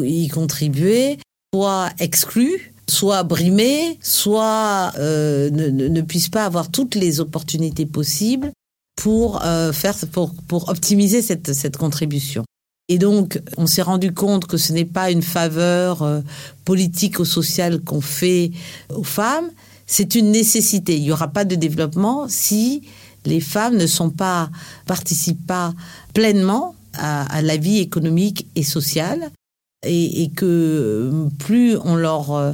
y 0.00 0.28
contribuer 0.28 1.16
soit 1.54 1.88
exclus 1.98 2.73
soit 2.88 3.22
brimés, 3.22 3.98
soit 4.02 4.92
euh, 4.98 5.50
ne, 5.50 5.68
ne, 5.68 6.00
puissent 6.02 6.28
pas 6.28 6.44
avoir 6.44 6.70
toutes 6.70 6.94
les 6.94 7.20
opportunités 7.20 7.86
possibles 7.86 8.52
pour 8.96 9.44
euh, 9.44 9.72
faire 9.72 9.96
pour, 10.12 10.34
pour 10.48 10.68
optimiser 10.68 11.22
cette, 11.22 11.52
cette 11.52 11.76
contribution. 11.76 12.44
Et 12.88 12.98
donc, 12.98 13.40
on 13.56 13.66
s'est 13.66 13.82
rendu 13.82 14.12
compte 14.12 14.46
que 14.46 14.58
ce 14.58 14.72
n'est 14.72 14.84
pas 14.84 15.10
une 15.10 15.22
faveur 15.22 16.02
euh, 16.02 16.20
politique 16.64 17.18
ou 17.18 17.24
sociale 17.24 17.80
qu'on 17.80 18.02
fait 18.02 18.52
aux 18.94 19.04
femmes, 19.04 19.50
c'est 19.86 20.14
une 20.14 20.30
nécessité. 20.30 20.96
Il 20.96 21.02
n'y 21.02 21.12
aura 21.12 21.28
pas 21.28 21.44
de 21.44 21.54
développement 21.54 22.26
si 22.28 22.82
les 23.24 23.40
femmes 23.40 23.76
ne 23.76 23.86
sont 23.86 24.10
pas 24.10 24.50
participent 24.86 25.46
pas 25.46 25.72
pleinement 26.12 26.74
à, 26.92 27.22
à 27.34 27.42
la 27.42 27.56
vie 27.56 27.78
économique 27.78 28.46
et 28.54 28.62
sociale 28.62 29.30
et, 29.86 30.30
que 30.34 30.44
euh, 30.44 31.28
plus 31.38 31.76
on 31.76 31.96
leur 31.96 32.32
euh, 32.32 32.52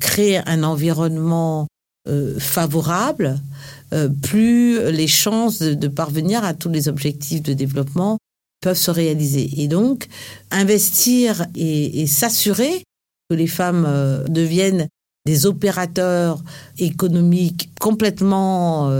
crée 0.00 0.38
un 0.38 0.62
environnement 0.62 1.66
euh, 2.08 2.38
favorable, 2.38 3.38
plus 4.20 4.90
les 4.90 5.06
chances 5.06 5.60
de, 5.60 5.88
parvenir 5.88 6.44
à 6.44 6.54
tous 6.54 6.68
les 6.68 6.88
objectifs 6.88 7.42
de 7.42 7.52
développement 7.52 8.18
peuvent 8.60 8.76
se 8.76 8.90
réaliser. 8.90 9.48
Et 9.60 9.68
donc, 9.68 10.08
investir 10.50 11.46
et, 11.54 12.02
et 12.02 12.06
s'assurer 12.08 12.82
que 13.30 13.36
les 13.36 13.46
femmes 13.46 14.24
deviennent 14.28 14.88
des 15.24 15.46
opérateurs 15.46 16.42
économiques 16.78 17.70
complètement 17.80 18.90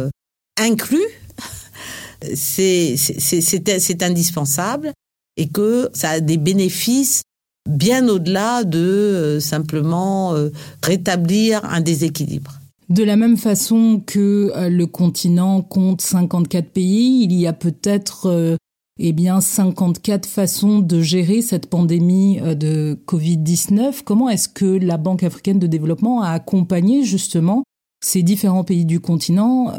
inclus, 0.57 1.09
c'est 2.35 4.03
indispensable 4.03 4.93
et 5.37 5.49
que 5.49 5.91
ça 5.95 6.11
a 6.11 6.21
des 6.21 6.39
bénéfices 6.39 7.23
bien 7.67 8.09
au-delà 8.09 8.65
de 8.65 8.79
euh, 8.79 9.41
simplement 9.41 10.35
euh, 10.35 10.51
rétablir 10.83 11.65
un 11.65 11.81
déséquilibre. 11.81 12.61
De 12.89 13.03
la 13.03 13.17
même 13.17 13.37
façon 13.37 14.03
que 14.05 14.53
euh, 14.55 14.69
le 14.69 14.87
continent 14.87 15.63
compte 15.63 16.01
54 16.01 16.71
pays, 16.71 17.25
il 17.25 17.33
y 17.33 17.47
a 17.47 17.53
peut-être 17.53 18.57
eh 18.99 19.13
bien 19.13 19.41
54 19.41 20.27
façons 20.27 20.79
de 20.79 21.01
gérer 21.01 21.43
cette 21.43 21.69
pandémie 21.69 22.41
de 22.41 22.99
Covid-19. 23.07 24.03
Comment 24.05 24.31
est-ce 24.31 24.49
que 24.49 24.65
la 24.65 24.97
Banque 24.97 25.23
africaine 25.23 25.59
de 25.59 25.67
développement 25.67 26.23
a 26.23 26.31
accompagné 26.31 27.03
justement 27.03 27.63
ces 28.03 28.23
différents 28.23 28.65
pays 28.65 28.87
du 28.87 29.01
continent 29.01 29.75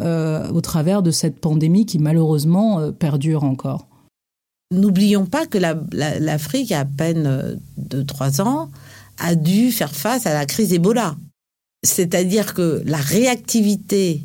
au 0.53 0.61
travers 0.61 1.01
de 1.01 1.09
cette 1.09 1.39
pandémie 1.39 1.87
qui 1.87 1.97
malheureusement 1.97 2.91
perdure 2.91 3.43
encore? 3.43 3.87
N'oublions 4.71 5.25
pas 5.25 5.45
que 5.45 5.57
l'Afrique, 5.57 6.71
la, 6.71 6.79
à 6.79 6.85
peine 6.85 7.25
euh, 7.25 7.55
de 7.77 8.01
trois 8.01 8.41
ans, 8.41 8.69
a 9.17 9.35
dû 9.35 9.71
faire 9.71 9.95
face 9.95 10.25
à 10.25 10.33
la 10.33 10.45
crise 10.45 10.73
Ebola. 10.73 11.15
C'est-à-dire 11.83 12.53
que 12.53 12.81
la 12.85 12.97
réactivité 12.97 14.23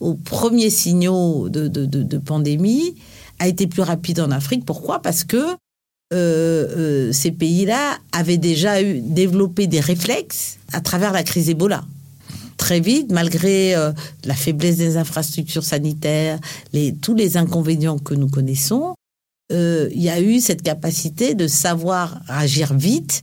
aux 0.00 0.14
premiers 0.14 0.70
signaux 0.70 1.48
de, 1.50 2.18
pandémie 2.18 2.94
a 3.38 3.48
été 3.48 3.66
plus 3.66 3.82
rapide 3.82 4.20
en 4.20 4.30
Afrique. 4.30 4.64
Pourquoi? 4.64 5.02
Parce 5.02 5.24
que 5.24 5.36
euh, 5.36 5.56
euh, 6.12 7.12
ces 7.12 7.30
pays-là 7.30 7.98
avaient 8.12 8.38
déjà 8.38 8.82
eu 8.82 9.00
développé 9.00 9.66
des 9.66 9.80
réflexes 9.80 10.58
à 10.72 10.80
travers 10.80 11.12
la 11.12 11.22
crise 11.22 11.50
Ebola. 11.50 11.84
Très 12.56 12.80
vite, 12.80 13.12
malgré 13.12 13.74
la 14.24 14.34
faiblesse 14.34 14.76
des 14.76 14.96
infrastructures 14.96 15.64
sanitaires, 15.64 16.38
les, 16.72 16.94
tous 16.94 17.14
les 17.14 17.36
inconvénients 17.36 17.98
que 17.98 18.14
nous 18.14 18.28
connaissons, 18.28 18.94
euh, 19.52 19.88
il 19.92 20.02
y 20.02 20.08
a 20.08 20.20
eu 20.20 20.40
cette 20.40 20.62
capacité 20.62 21.34
de 21.34 21.46
savoir 21.46 22.22
agir 22.28 22.74
vite, 22.74 23.22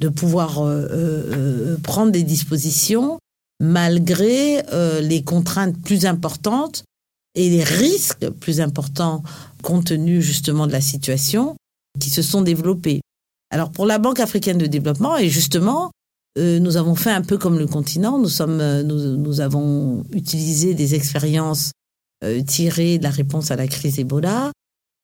de 0.00 0.08
pouvoir 0.08 0.60
euh, 0.60 0.86
euh, 0.90 1.76
prendre 1.82 2.12
des 2.12 2.22
dispositions 2.22 3.18
malgré 3.58 4.62
les 5.00 5.24
contraintes 5.24 5.80
plus 5.82 6.04
importantes 6.04 6.84
et 7.34 7.48
les 7.48 7.64
risques 7.64 8.28
plus 8.28 8.60
importants 8.60 9.22
compte 9.62 9.86
tenu 9.86 10.20
justement 10.20 10.66
de 10.66 10.72
la 10.72 10.82
situation 10.82 11.56
qui 11.98 12.10
se 12.10 12.20
sont 12.20 12.42
développés. 12.42 13.00
Alors 13.50 13.72
pour 13.72 13.86
la 13.86 13.98
Banque 13.98 14.20
africaine 14.20 14.58
de 14.58 14.66
développement, 14.66 15.16
et 15.16 15.30
justement, 15.30 15.90
nous 16.38 16.76
avons 16.76 16.96
fait 16.96 17.12
un 17.12 17.22
peu 17.22 17.38
comme 17.38 17.58
le 17.58 17.66
continent, 17.66 18.18
nous, 18.18 18.28
sommes, 18.28 18.82
nous, 18.82 19.40
avons 19.40 20.04
utilisé 20.12 20.74
des 20.74 20.94
expériences 20.94 21.70
tirées 22.46 22.98
de 22.98 23.04
la 23.04 23.10
réponse 23.10 23.50
à 23.50 23.56
la 23.56 23.68
crise 23.68 23.98
Ebola, 23.98 24.48
euh, 24.48 24.50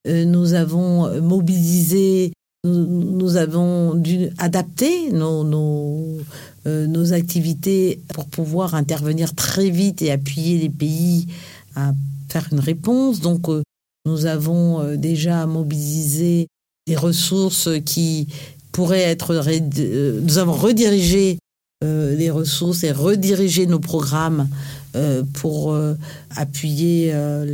nous 0.05 0.53
avons 0.53 1.21
mobilisé, 1.21 2.33
nous, 2.65 3.35
avons 3.35 3.93
dû 3.93 4.29
adapter 4.37 5.11
euh, 5.13 6.87
nos, 6.87 7.13
activités 7.13 8.01
pour 8.13 8.25
pouvoir 8.25 8.75
intervenir 8.75 9.35
très 9.35 9.69
vite 9.69 10.01
et 10.01 10.11
appuyer 10.11 10.57
les 10.59 10.69
pays 10.69 11.27
à 11.75 11.91
faire 12.29 12.47
une 12.51 12.59
réponse. 12.59 13.19
Donc, 13.19 13.49
euh, 13.49 13.63
nous 14.05 14.25
avons 14.25 14.95
déjà 14.95 15.45
mobilisé 15.45 16.47
des 16.87 16.95
ressources 16.95 17.69
qui 17.85 18.27
pourraient 18.71 19.01
être... 19.01 19.33
Nous 20.21 20.37
avons 20.37 20.53
redirigé 20.53 21.37
les 21.81 22.29
ressources 22.29 22.83
et 22.83 22.91
redirigé 22.91 23.65
nos 23.67 23.79
programmes 23.79 24.47
euh, 24.49 24.82
pour 25.33 25.73
euh, 25.73 25.95
appuyer 26.35 27.11
euh, 27.13 27.45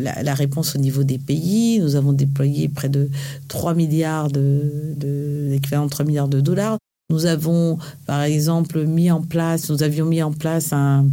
la, 0.00 0.34
réponse 0.34 0.74
au 0.74 0.78
niveau 0.78 1.04
des 1.04 1.18
pays. 1.18 1.78
Nous 1.80 1.94
avons 1.94 2.12
déployé 2.12 2.68
près 2.68 2.88
de 2.88 3.10
3 3.48 3.74
milliards 3.74 4.28
de, 4.28 4.94
de 4.96 5.48
l'équivalent 5.50 5.84
de 5.84 5.90
3 5.90 6.04
milliards 6.04 6.28
de 6.28 6.40
dollars. 6.40 6.78
Nous 7.10 7.26
avons, 7.26 7.78
par 8.06 8.22
exemple, 8.22 8.84
mis 8.84 9.10
en 9.10 9.22
place, 9.22 9.70
nous 9.70 9.82
avions 9.82 10.06
mis 10.06 10.22
en 10.22 10.32
place 10.32 10.72
un, 10.72 11.06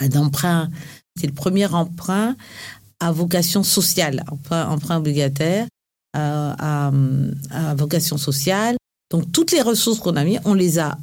un 0.00 0.12
emprunt. 0.16 0.68
C'est 1.18 1.26
le 1.26 1.32
premier 1.32 1.66
emprunt 1.66 2.36
à 3.00 3.10
vocation 3.10 3.62
sociale, 3.62 4.22
emprunt, 4.30 4.68
emprunt 4.68 4.98
obligataire 4.98 5.66
à, 6.12 6.92
à, 7.50 7.74
vocation 7.74 8.18
sociale. 8.18 8.76
Donc 9.10 9.32
toutes 9.32 9.50
les 9.52 9.62
ressources 9.62 9.98
qu'on 9.98 10.16
a 10.16 10.24
mis, 10.24 10.38
on 10.44 10.54
les 10.54 10.78
a 10.78 10.96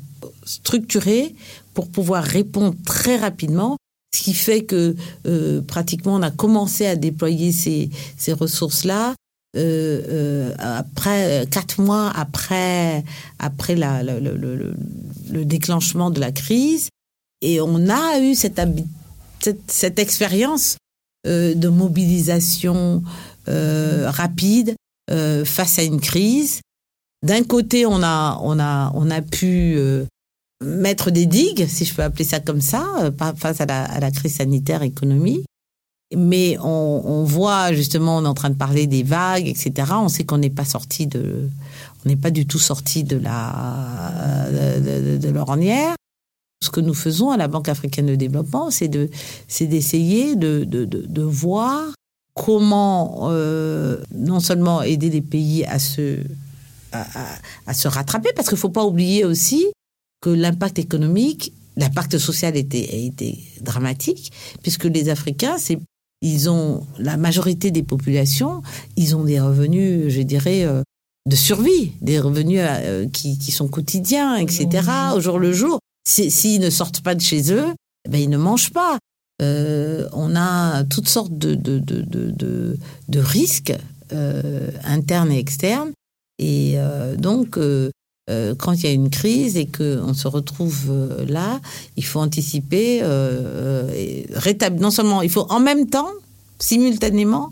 structurées 0.46 1.36
pour 1.74 1.90
pouvoir 1.90 2.24
répondre 2.24 2.76
très 2.86 3.18
rapidement. 3.18 3.78
Ce 4.14 4.24
qui 4.24 4.34
fait 4.34 4.64
que 4.64 4.96
euh, 5.26 5.62
pratiquement 5.62 6.16
on 6.16 6.22
a 6.22 6.32
commencé 6.32 6.86
à 6.86 6.96
déployer 6.96 7.52
ces, 7.54 7.90
ces 8.18 8.34
ressources-là 8.34 9.16
euh, 9.56 10.02
euh, 10.10 10.54
après 10.60 11.46
quatre 11.50 11.82
mois 11.82 12.12
après 12.16 13.04
après 13.40 13.76
la, 13.76 14.04
le, 14.04 14.20
le, 14.20 14.74
le, 15.30 15.46
déclenchement 15.46 16.10
de 16.10 16.20
la 16.20 16.32
crise 16.32 16.90
et 17.42 17.60
on 17.62 17.90
a 17.90 18.20
eu 18.20 18.36
cette 18.36 18.62
cette, 19.40 19.72
cette 19.72 20.00
expérience 20.00 20.78
euh, 21.28 21.54
de 21.54 21.68
mobilisation 21.68 23.04
euh, 23.48 24.10
rapide 24.10 24.76
euh, 25.12 25.46
face 25.46 25.78
à 25.78 25.84
une 25.84 26.02
crise. 26.02 26.62
D'un 27.24 27.44
côté, 27.44 27.86
on 27.86 28.02
a 28.02 28.40
on 28.42 28.60
a 28.60 28.92
on 28.96 29.12
a 29.12 29.22
pu 29.22 29.78
mettre 30.62 31.12
des 31.12 31.26
digues, 31.26 31.68
si 31.68 31.86
je 31.86 31.94
peux 31.94 32.04
appeler 32.04 32.24
ça 32.24 32.40
comme 32.40 32.62
ça, 32.62 32.86
euh, 33.00 33.12
face 33.36 33.62
à 33.62 33.66
la, 33.66 34.12
crise 34.12 34.36
sanitaire 34.36 34.84
économique. 34.84 35.46
Mais 36.16 36.58
on, 36.60 37.24
voit 37.24 37.72
justement, 37.72 38.18
on 38.18 38.26
est 38.26 38.28
en 38.28 38.34
train 38.34 38.50
de 38.50 38.56
parler 38.56 38.86
des 38.86 39.02
vagues, 39.02 39.48
etc. 39.48 39.94
On 39.94 40.10
sait 40.10 40.26
qu'on 40.26 40.40
n'est 40.40 40.50
pas 40.50 40.66
sorti 40.66 41.08
de, 41.08 41.50
on 42.06 42.10
n'est 42.10 42.18
pas 42.18 42.32
du 42.32 42.46
tout 42.46 42.60
sorti 42.60 43.06
de 43.06 43.16
la 43.16 44.48
de, 44.52 45.30
l'ornière. 45.30 45.96
Ce 46.62 46.70
que 46.70 46.82
nous 46.82 46.94
faisons 46.94 47.32
à 47.32 47.38
la 47.38 47.48
Banque 47.48 47.70
africaine 47.70 48.08
de 48.08 48.16
développement, 48.16 48.72
c'est 48.72 48.90
de, 48.90 49.10
c'est 49.48 49.68
d'essayer 49.68 50.36
de, 50.36 50.66
de, 50.66 50.84
de, 50.84 51.22
voir 51.22 51.94
comment 52.34 53.30
euh, 53.30 53.98
non 54.14 54.42
seulement 54.42 54.82
aider 54.82 55.10
les 55.10 55.22
pays 55.22 55.64
à 55.64 55.80
se 55.80 56.20
à 56.92 57.74
se 57.74 57.88
rattraper, 57.88 58.32
parce 58.36 58.50
qu'il 58.50 58.58
faut 58.58 58.70
pas 58.70 58.84
oublier 58.84 59.24
aussi 59.24 59.66
que 60.22 60.30
l'impact 60.30 60.80
économique 60.80 61.54
l'impact 61.78 62.18
social 62.18 62.58
était, 62.58 63.06
était 63.06 63.38
dramatique, 63.62 64.32
puisque 64.62 64.86
les 64.86 65.10
Africains, 65.10 65.58
c'est 65.58 65.80
ils 66.22 66.50
ont 66.50 66.86
la 67.00 67.18
majorité 67.18 67.72
des 67.72 67.82
populations, 67.82 68.62
ils 68.96 69.16
ont 69.16 69.24
des 69.24 69.40
revenus, 69.40 70.10
je 70.10 70.22
dirais, 70.22 70.66
euh, 70.66 70.84
de 71.28 71.36
survie, 71.36 71.94
des 72.02 72.20
revenus 72.20 72.60
euh, 72.62 73.08
qui, 73.10 73.40
qui, 73.40 73.52
sont 73.52 73.68
quotidiens, 73.68 74.36
etc. 74.36 74.88
Au 75.16 75.20
jour 75.20 75.40
le 75.40 75.52
jour. 75.52 75.80
S'ils 76.08 76.62
ne 76.62 76.70
sortent 76.70 77.02
pas 77.02 77.16
de 77.16 77.22
chez 77.22 77.52
eux, 77.52 77.74
eh 78.06 78.10
ben, 78.10 78.20
ils 78.22 78.30
ne 78.30 78.38
mangent 78.38 78.72
pas. 78.72 79.00
Euh, 79.42 80.08
on 80.14 80.36
a 80.36 80.84
toutes 80.84 81.08
sortes 81.10 81.36
de, 81.36 81.56
de, 81.56 81.80
de, 81.80 82.02
de, 82.02 82.78
de 83.08 83.20
risques 83.20 83.74
euh, 84.14 84.70
internes 84.84 85.32
et 85.32 85.40
externes. 85.40 85.92
Et 86.38 86.74
euh, 86.76 87.16
donc, 87.16 87.58
euh, 88.32 88.52
euh, 88.52 88.56
quand 88.56 88.74
il 88.74 88.84
y 88.84 88.88
a 88.88 88.92
une 88.92 89.10
crise 89.10 89.58
et 89.58 89.66
qu'on 89.66 90.14
se 90.14 90.28
retrouve 90.28 90.88
euh, 90.90 91.26
là, 91.28 91.60
il 91.98 92.06
faut 92.06 92.20
anticiper, 92.20 93.02
rétablir. 94.34 94.82
Non 94.82 94.92
seulement, 94.92 95.22
il 95.22 95.30
faut 95.30 95.46
en 95.50 95.60
même 95.60 95.88
temps, 95.90 96.10
simultanément, 96.60 97.52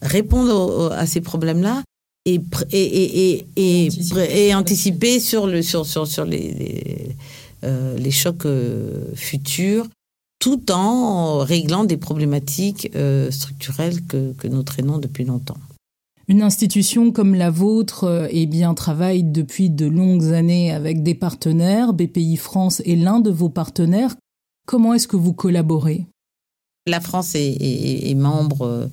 répondre 0.00 0.54
au, 0.54 0.92
à 0.92 1.06
ces 1.06 1.20
problèmes-là 1.20 1.82
et, 2.24 2.40
et, 2.72 3.34
et, 3.34 3.46
et, 3.56 3.88
anticiper, 3.88 4.46
et 4.46 4.54
anticiper 4.54 5.20
sur, 5.20 5.46
le, 5.46 5.62
sur, 5.62 5.86
sur, 5.86 6.06
sur 6.06 6.24
les, 6.24 6.52
les, 6.52 7.16
euh, 7.64 7.96
les 7.98 8.10
chocs 8.10 8.46
euh, 8.46 9.04
futurs, 9.14 9.86
tout 10.38 10.72
en 10.72 11.38
réglant 11.38 11.84
des 11.84 11.96
problématiques 11.96 12.90
euh, 12.96 13.30
structurelles 13.30 14.04
que, 14.06 14.32
que 14.32 14.48
nous 14.48 14.62
traînons 14.62 14.98
depuis 14.98 15.24
longtemps. 15.24 15.58
Une 16.28 16.42
institution 16.42 17.10
comme 17.10 17.34
la 17.34 17.50
vôtre 17.50 18.28
eh 18.30 18.46
bien, 18.46 18.74
travaille 18.74 19.24
depuis 19.24 19.70
de 19.70 19.86
longues 19.86 20.32
années 20.32 20.72
avec 20.72 21.02
des 21.02 21.14
partenaires. 21.14 21.92
BPI 21.92 22.36
France 22.36 22.80
est 22.86 22.96
l'un 22.96 23.20
de 23.20 23.30
vos 23.30 23.48
partenaires. 23.48 24.14
Comment 24.66 24.94
est-ce 24.94 25.08
que 25.08 25.16
vous 25.16 25.32
collaborez? 25.32 26.06
La 26.86 27.00
France 27.00 27.32
est 27.34 28.14
membre 28.16 28.90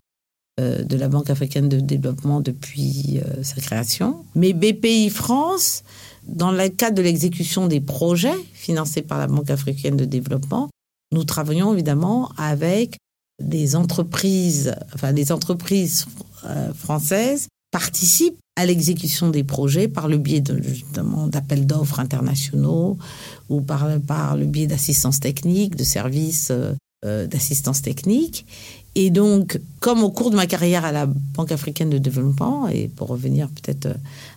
euh, 0.60 0.84
de 0.84 0.98
la 0.98 1.08
Banque 1.08 1.30
africaine 1.30 1.70
de 1.70 1.80
développement 1.80 2.42
depuis 2.42 3.20
euh, 3.20 3.44
sa 3.44 3.62
création. 3.62 4.26
Mais 4.36 4.52
BPI 4.52 5.10
France, 5.10 5.84
dans 6.28 6.52
le 6.52 6.68
cadre 6.70 6.98
de 6.98 7.02
l'exécution 7.02 7.68
des 7.68 7.80
projets 7.80 8.38
financés 8.54 9.02
par 9.02 9.20
la 9.20 9.28
Banque 9.28 9.52
africaine 9.52 9.96
de 9.96 10.06
développement, 10.06 10.70
nous 11.14 11.24
travaillons 11.24 11.72
évidemment 11.74 12.32
avec 12.36 12.98
des 13.42 13.78
entreprises, 13.78 14.76
enfin 14.94 15.14
des 15.14 15.32
entreprises 15.32 16.08
euh, 16.46 16.74
françaises 16.74 17.48
participent 17.72 18.40
à 18.56 18.66
l'exécution 18.66 19.30
des 19.30 19.44
projets 19.44 19.88
par 19.88 20.08
le 20.08 20.18
biais 20.18 20.44
justement 20.62 21.28
d'appels 21.28 21.66
d'offres 21.66 22.00
internationaux 22.00 22.98
ou 23.48 23.62
par, 23.62 23.88
le 23.88 24.46
biais 24.46 24.68
d'assistance 24.68 25.20
technique, 25.20 25.76
de 25.76 25.84
services 25.84 26.52
euh, 26.52 27.28
d'assistance 27.28 27.82
technique. 27.82 28.46
Et 28.96 29.10
donc, 29.10 29.60
comme 29.80 30.04
au 30.04 30.12
cours 30.12 30.32
de 30.32 30.36
ma 30.36 30.48
carrière 30.48 30.84
à 30.84 30.92
la 30.92 31.06
Banque 31.06 31.54
africaine 31.54 31.90
de 31.90 31.98
développement, 31.98 32.68
et 32.68 32.90
pour 32.90 33.08
revenir 33.08 33.48
peut-être 33.48 33.86
euh, 33.86 33.94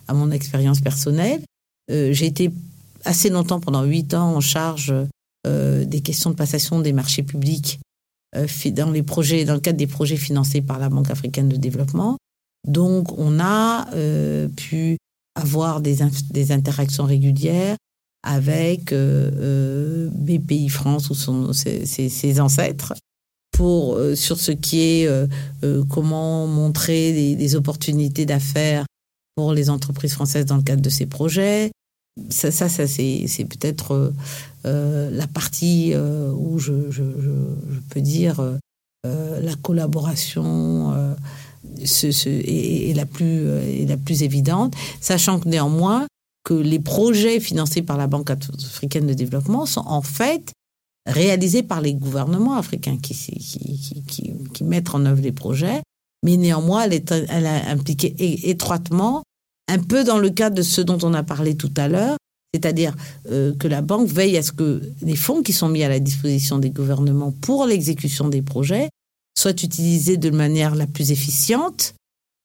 à 0.07 0.13
mon 0.13 0.31
expérience 0.31 0.79
personnelle, 0.79 1.41
euh, 1.91 2.13
j'ai 2.13 2.27
été 2.27 2.51
assez 3.03 3.29
longtemps, 3.29 3.59
pendant 3.59 3.83
huit 3.83 4.13
ans, 4.13 4.35
en 4.35 4.39
charge 4.39 4.93
euh, 5.45 5.83
des 5.83 5.99
questions 5.99 6.29
de 6.29 6.35
passation 6.35 6.79
des 6.79 6.93
marchés 6.93 7.23
publics 7.23 7.79
euh, 7.81 7.92
dans 8.71 8.91
les 8.91 9.03
projets, 9.03 9.45
dans 9.45 9.53
le 9.53 9.59
cadre 9.59 9.77
des 9.77 9.87
projets 9.87 10.17
financés 10.17 10.61
par 10.61 10.79
la 10.79 10.89
Banque 10.89 11.11
africaine 11.11 11.49
de 11.49 11.55
développement. 11.55 12.17
Donc, 12.67 13.17
on 13.17 13.39
a 13.39 13.87
euh, 13.93 14.47
pu 14.47 14.97
avoir 15.35 15.81
des, 15.81 15.97
des, 16.31 16.51
interactions 16.51 17.05
régulières 17.05 17.75
avec 18.23 18.93
euh, 18.93 20.09
BPI 20.11 20.69
France 20.69 21.09
ou 21.09 21.15
son, 21.15 21.53
ses, 21.53 21.85
ses, 21.85 22.39
ancêtres 22.39 22.93
pour 23.51 23.95
euh, 23.95 24.15
sur 24.15 24.39
ce 24.39 24.51
qui 24.51 24.81
est 24.81 25.07
euh, 25.07 25.27
euh, 25.63 25.83
comment 25.89 26.47
montrer 26.47 27.13
des, 27.13 27.35
des 27.35 27.55
opportunités 27.55 28.25
d'affaires 28.25 28.85
pour 29.35 29.53
les 29.53 29.69
entreprises 29.69 30.13
françaises 30.13 30.45
dans 30.45 30.57
le 30.57 30.63
cadre 30.63 30.81
de 30.81 30.89
ces 30.89 31.05
projets. 31.05 31.71
Ça, 32.29 32.51
ça, 32.51 32.69
c'est, 32.69 33.45
peut-être 33.49 34.13
euh, 34.65 35.09
la 35.11 35.27
partie 35.27 35.93
euh, 35.93 36.31
où 36.31 36.59
je, 36.59 36.71
peux 37.89 38.01
dire 38.01 38.39
euh, 38.39 39.41
la 39.41 39.55
collaboration 39.55 41.15
est, 41.79 42.03
est, 42.03 42.93
la 42.95 43.05
plus, 43.05 43.47
est 43.49 44.21
évidente, 44.21 44.75
sachant 45.01 45.39
que 45.39 45.49
néanmoins 45.49 46.05
que 46.43 46.53
les 46.53 46.79
projets 46.79 47.39
financés 47.39 47.81
par 47.81 47.97
la 47.97 48.07
Banque 48.07 48.29
africaine 48.29 49.07
de 49.07 49.13
développement 49.13 49.65
sont 49.65 49.85
en 49.85 50.01
fait 50.01 50.51
réalisés 51.07 51.63
par 51.63 51.81
les 51.81 51.93
gouvernements 51.93 52.55
africains 52.55 52.97
qui, 52.97 54.33
mettent 54.61 54.93
en 54.93 55.05
œuvre 55.05 55.21
les 55.21 55.31
projets, 55.31 55.81
mais 56.23 56.37
néanmoins, 56.37 56.83
elle, 56.83 56.93
est, 56.93 57.11
elle 57.11 57.47
a 57.47 57.69
impliqué 57.69 58.49
étroitement, 58.49 59.23
un 59.67 59.79
peu 59.79 60.03
dans 60.03 60.19
le 60.19 60.29
cadre 60.29 60.55
de 60.55 60.61
ce 60.61 60.81
dont 60.81 60.97
on 61.03 61.13
a 61.13 61.23
parlé 61.23 61.55
tout 61.55 61.71
à 61.77 61.87
l'heure, 61.87 62.17
c'est-à-dire 62.53 62.95
euh, 63.31 63.53
que 63.55 63.67
la 63.67 63.81
banque 63.81 64.07
veille 64.07 64.37
à 64.37 64.43
ce 64.43 64.51
que 64.51 64.81
les 65.01 65.15
fonds 65.15 65.41
qui 65.41 65.53
sont 65.53 65.69
mis 65.69 65.83
à 65.83 65.89
la 65.89 65.99
disposition 65.99 66.59
des 66.59 66.69
gouvernements 66.69 67.31
pour 67.31 67.65
l'exécution 67.65 68.29
des 68.29 68.41
projets 68.41 68.89
soient 69.37 69.51
utilisés 69.51 70.17
de 70.17 70.29
manière 70.29 70.75
la 70.75 70.85
plus 70.85 71.11
efficiente 71.11 71.95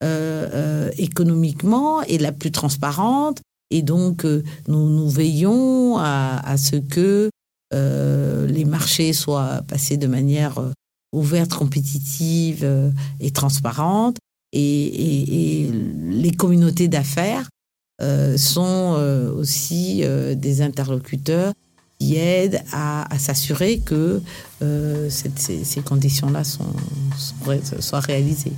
euh, 0.03 0.49
euh, 0.55 0.91
économiquement 0.97 2.03
et 2.03 2.19
la 2.19 2.33
plus 2.33 2.51
transparente. 2.51 3.41
Et 3.71 3.83
donc, 3.83 4.25
nous, 4.25 4.89
nous 4.89 5.11
veillons 5.11 5.99
à, 5.99 6.57
ce 6.57 6.77
que 6.77 7.29
les 7.71 8.65
marchés 8.65 9.13
soient 9.13 9.61
passés 9.69 9.99
de 9.99 10.07
manière 10.07 10.59
ouverte, 11.13 11.53
compétitive 11.53 12.67
et 13.21 13.31
transparente. 13.31 14.17
Et, 14.53 15.71
les 16.11 16.33
communautés 16.33 16.89
d'affaires 16.89 17.49
euh, 18.01 18.37
sont 18.37 18.95
euh, 18.97 19.33
aussi 19.33 20.01
euh, 20.03 20.35
des 20.35 20.63
interlocuteurs 20.63 21.53
qui 21.99 22.17
aident 22.17 22.63
à, 22.73 23.07
s'assurer 23.19 23.81
que 23.81 24.23
ces, 25.09 25.81
conditions-là 25.85 26.45
sont, 26.45 26.73
soient 27.81 28.01
réalisées. 28.01 28.53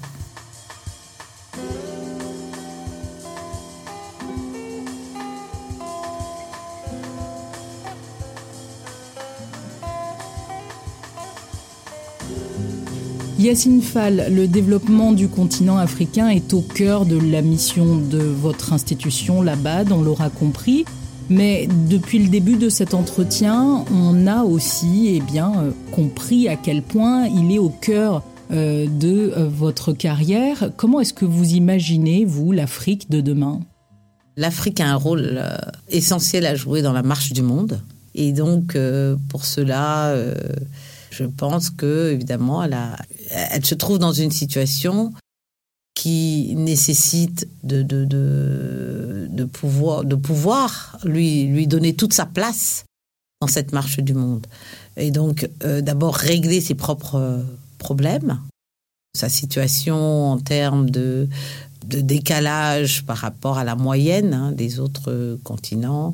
Yacine 13.40 13.81
Fall, 13.81 14.26
le 14.31 14.46
développement 14.46 15.12
du 15.12 15.26
continent 15.26 15.79
africain 15.79 16.29
est 16.29 16.53
au 16.53 16.61
cœur 16.61 17.07
de 17.07 17.16
la 17.16 17.40
mission 17.40 17.96
de 17.96 18.18
votre 18.18 18.74
institution, 18.74 19.40
la 19.40 19.57
BAD, 19.57 19.92
on 19.92 20.03
l'aura 20.03 20.29
compris. 20.29 20.85
Mais 21.31 21.66
depuis 21.88 22.18
le 22.18 22.29
début 22.29 22.57
de 22.57 22.68
cet 22.68 22.92
entretien, 22.92 23.87
on 23.94 24.26
a 24.26 24.44
aussi 24.44 25.14
eh 25.14 25.20
bien, 25.20 25.55
euh, 25.57 25.70
compris 25.90 26.48
à 26.48 26.57
quel 26.57 26.83
point 26.83 27.29
il 27.29 27.50
est 27.50 27.59
au 27.59 27.70
cœur 27.70 28.22
euh, 28.50 28.87
de 28.87 29.33
euh, 29.35 29.48
votre 29.48 29.94
carrière. 29.94 30.70
Comment 30.76 31.00
est-ce 31.00 31.14
que 31.14 31.24
vous 31.24 31.55
imaginez, 31.55 32.26
vous, 32.26 32.53
l'Afrique 32.53 33.09
de 33.09 33.22
demain? 33.22 33.61
L'Afrique 34.37 34.81
a 34.81 34.90
un 34.90 34.96
rôle 34.96 35.42
essentiel 35.88 36.44
à 36.44 36.55
jouer 36.55 36.83
dans 36.83 36.92
la 36.92 37.03
marche 37.03 37.33
du 37.33 37.40
monde. 37.40 37.81
Et 38.14 38.33
donc, 38.33 38.76
pour 39.29 39.46
cela, 39.46 40.14
je 41.10 41.24
pense 41.24 41.70
que 41.70 42.10
évidemment, 42.12 42.62
elle, 42.62 42.74
a, 42.74 42.96
elle, 43.30 43.64
se 43.64 43.74
trouve 43.74 43.98
dans 43.98 44.12
une 44.12 44.30
situation 44.30 45.12
qui 45.94 46.54
nécessite 46.56 47.48
de, 47.62 47.82
de, 47.82 48.04
de, 48.04 49.26
de, 49.28 49.44
pouvoir, 49.44 50.04
de 50.04 50.14
pouvoir 50.14 50.98
lui, 51.04 51.46
lui 51.46 51.66
donner 51.66 51.94
toute 51.94 52.12
sa 52.12 52.26
place 52.26 52.84
dans 53.40 53.48
cette 53.48 53.72
marche 53.72 53.98
du 53.98 54.14
monde. 54.14 54.46
Et 54.96 55.10
donc, 55.10 55.48
euh, 55.64 55.80
d'abord, 55.80 56.14
régler 56.14 56.60
ses 56.60 56.74
propres 56.74 57.44
problèmes, 57.78 58.40
sa 59.14 59.28
situation 59.28 60.30
en 60.30 60.38
termes 60.38 60.90
de, 60.90 61.28
de 61.86 62.00
décalage 62.00 63.04
par 63.04 63.16
rapport 63.16 63.58
à 63.58 63.64
la 63.64 63.74
moyenne 63.74 64.32
hein, 64.32 64.52
des 64.52 64.78
autres 64.78 65.38
continents, 65.42 66.12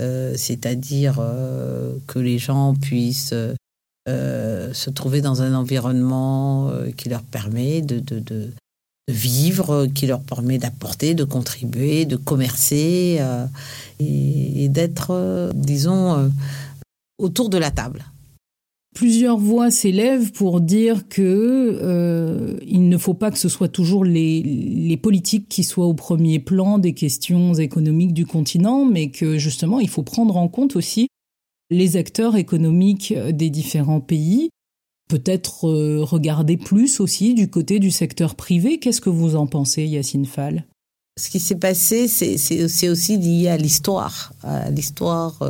euh, 0.00 0.34
c'est-à-dire 0.36 1.16
euh, 1.18 1.96
que 2.06 2.18
les 2.18 2.38
gens 2.38 2.74
puissent 2.74 3.34
euh, 4.08 4.72
se 4.72 4.88
trouver 4.88 5.20
dans 5.20 5.42
un 5.42 5.54
environnement 5.54 6.70
euh, 6.70 6.90
qui 6.90 7.10
leur 7.10 7.22
permet 7.22 7.82
de, 7.82 8.00
vivre, 9.06 9.86
qui 9.94 10.06
leur 10.06 10.22
permet 10.22 10.56
d'apporter, 10.56 11.14
de 11.14 11.24
contribuer, 11.24 12.06
de 12.06 12.16
commercer 12.16 13.18
euh, 13.20 13.44
et, 14.00 14.70
d'être, 14.70 15.52
disons, 15.54 16.30
autour 17.18 17.50
de 17.50 17.58
la 17.58 17.70
table. 17.70 18.06
Plusieurs 18.94 19.36
voix 19.36 19.70
s'élèvent 19.70 20.32
pour 20.32 20.62
dire 20.62 21.06
que 21.08 22.58
il 22.66 22.88
ne 22.88 22.96
faut 22.96 23.14
pas 23.14 23.30
que 23.30 23.38
ce 23.38 23.50
soit 23.50 23.68
toujours 23.68 24.04
les 24.04 24.98
politiques 25.02 25.48
qui 25.50 25.64
soient 25.64 25.86
au 25.86 25.94
premier 25.94 26.38
plan 26.38 26.78
des 26.78 26.94
questions 26.94 27.52
économiques 27.54 28.14
du 28.14 28.24
continent, 28.24 28.86
mais 28.86 29.10
que 29.10 29.36
justement 29.36 29.80
il 29.80 29.88
faut 29.88 30.02
prendre 30.02 30.36
en 30.38 30.48
compte 30.48 30.76
aussi 30.76 31.08
les 31.70 31.96
acteurs 31.96 32.36
économiques 32.36 33.12
des 33.12 33.50
différents 33.50 34.00
pays. 34.00 34.50
Peut-être 35.08 35.64
regarder 36.02 36.56
plus 36.56 37.00
aussi 37.00 37.34
du 37.34 37.48
côté 37.48 37.78
du 37.78 37.90
secteur 37.90 38.34
privé. 38.34 38.78
Qu'est-ce 38.78 39.00
que 39.00 39.10
vous 39.10 39.36
en 39.36 39.46
pensez, 39.46 39.84
Yacine 39.86 40.26
Fall? 40.26 40.64
Ce 41.18 41.30
qui 41.30 41.40
s'est 41.40 41.56
passé, 41.56 42.08
c'est 42.08 42.88
aussi 42.88 43.16
lié 43.16 43.48
à 43.48 43.56
l'histoire, 43.56 44.32
à 44.42 44.70
l'histoire 44.70 45.42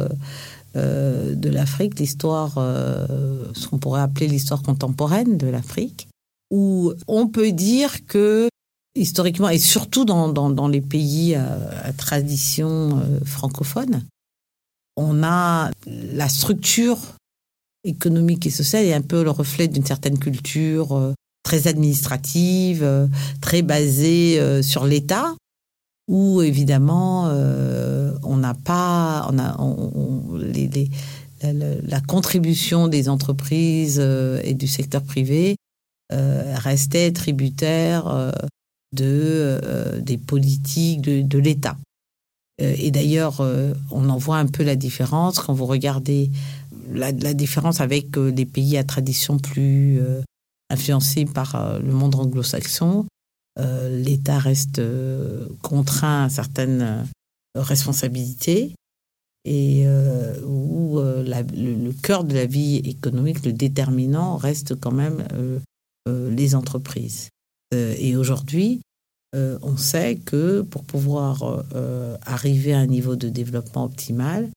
euh, 0.77 1.35
de 1.35 1.49
l'Afrique, 1.49 1.99
l'histoire, 1.99 2.55
euh, 2.59 3.47
ce 3.55 3.69
qu'on 3.69 3.79
pourrait 3.79 4.03
appeler 4.03 4.29
l'histoire 4.29 4.63
contemporaine 4.63 5.39
de 5.39 5.47
l'Afrique, 5.47 6.09
où 6.51 6.93
on 7.07 7.27
peut 7.27 7.53
dire 7.53 8.05
que 8.07 8.49
historiquement, 8.95 9.49
et 9.49 9.59
surtout 9.59 10.05
dans, 10.05 10.69
les 10.69 10.83
pays 10.83 11.35
à, 11.35 11.93
tradition 11.97 12.99
euh, 12.99 13.25
francophone, 13.25 14.05
on 14.99 15.23
a 15.23 15.71
la 15.87 16.29
structure 16.29 16.99
économique 17.85 18.47
et 18.47 18.51
sociale 18.51 18.85
est 18.85 18.95
un 18.95 19.03
peu 19.03 19.23
le 19.23 19.31
reflet 19.31 19.69
d'une 19.69 19.85
certaine 19.85 20.19
culture 20.19 21.15
très 21.43 21.69
administrative, 21.69 23.09
très 23.41 23.63
basée 23.63 24.63
sur 24.63 24.85
l'État, 24.85 25.35
où 26.09 26.41
évidemment 26.41 27.29
euh, 27.29 28.13
on 28.23 28.39
n'a 28.39 28.55
pas, 28.55 29.29
on 29.31 29.39
a, 29.39 29.57
les, 30.39 30.91
la, 31.43 32.01
contribution 32.01 32.89
des 32.89 33.09
entreprises 33.09 33.99
euh, 34.01 34.41
et 34.43 34.55
du 34.55 34.67
secteur 34.67 35.03
privé 35.03 35.57
euh, 36.13 36.55
restait 36.57 37.13
tributaire 37.13 38.33
de 38.97 40.01
des 40.01 40.17
politiques 40.17 41.03
de 41.03 41.39
l'État. 41.39 41.77
Et 42.59 42.91
d'ailleurs, 42.91 43.41
on 43.91 44.09
en 44.09 44.17
voit 44.17 44.39
un 44.39 44.47
peu 44.47 44.65
la 44.65 44.75
différence 44.75 45.39
quand 45.39 45.53
vous 45.53 45.67
regardez 45.67 46.31
la, 46.93 47.13
différence 47.13 47.81
avec 47.81 48.17
les 48.17 48.47
pays 48.47 48.77
à 48.77 48.85
tradition 48.85 49.39
plus 49.39 50.01
influencés 50.69 51.25
par 51.25 51.79
le 51.79 51.93
monde 51.93 52.17
anglo-saxon 52.17 53.07
euh, 53.59 53.89
l'État 53.89 54.39
reste 54.39 54.79
euh, 54.79 55.49
contraint 55.63 56.25
à 56.25 56.29
certaines 56.29 56.83
euh, 56.83 57.61
responsabilités 57.61 58.75
et 59.45 59.87
où 60.45 60.99
le, 61.01 61.93
cœur 62.03 62.25
de 62.25 62.35
la 62.35 62.45
vie 62.45 62.77
économique, 62.77 63.47
le 63.47 63.53
déterminant, 63.55 64.37
reste 64.37 64.79
quand 64.79 64.93
même 64.93 65.25
les 66.07 66.55
entreprises. 66.55 67.31
et 67.73 68.15
aujourd'hui, 68.17 68.83
on 69.35 69.77
sait 69.77 70.17
que 70.17 70.63
pour 70.63 70.85
pouvoir 70.85 71.65
arriver 72.25 72.73
à 72.73 72.79
un 72.79 72.87
niveau 72.87 73.15
de 73.15 73.29
développement 73.29 73.85
optimal, 73.85 74.49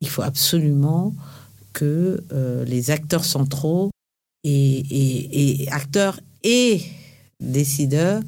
il 0.00 0.08
faut 0.08 0.22
absolument 0.22 1.14
que 1.72 2.24
les 2.66 2.90
acteurs 2.90 3.24
centraux 3.24 3.90
et 4.44 5.68
acteurs 5.70 6.18
et 6.42 6.82
décideurs 7.40 8.22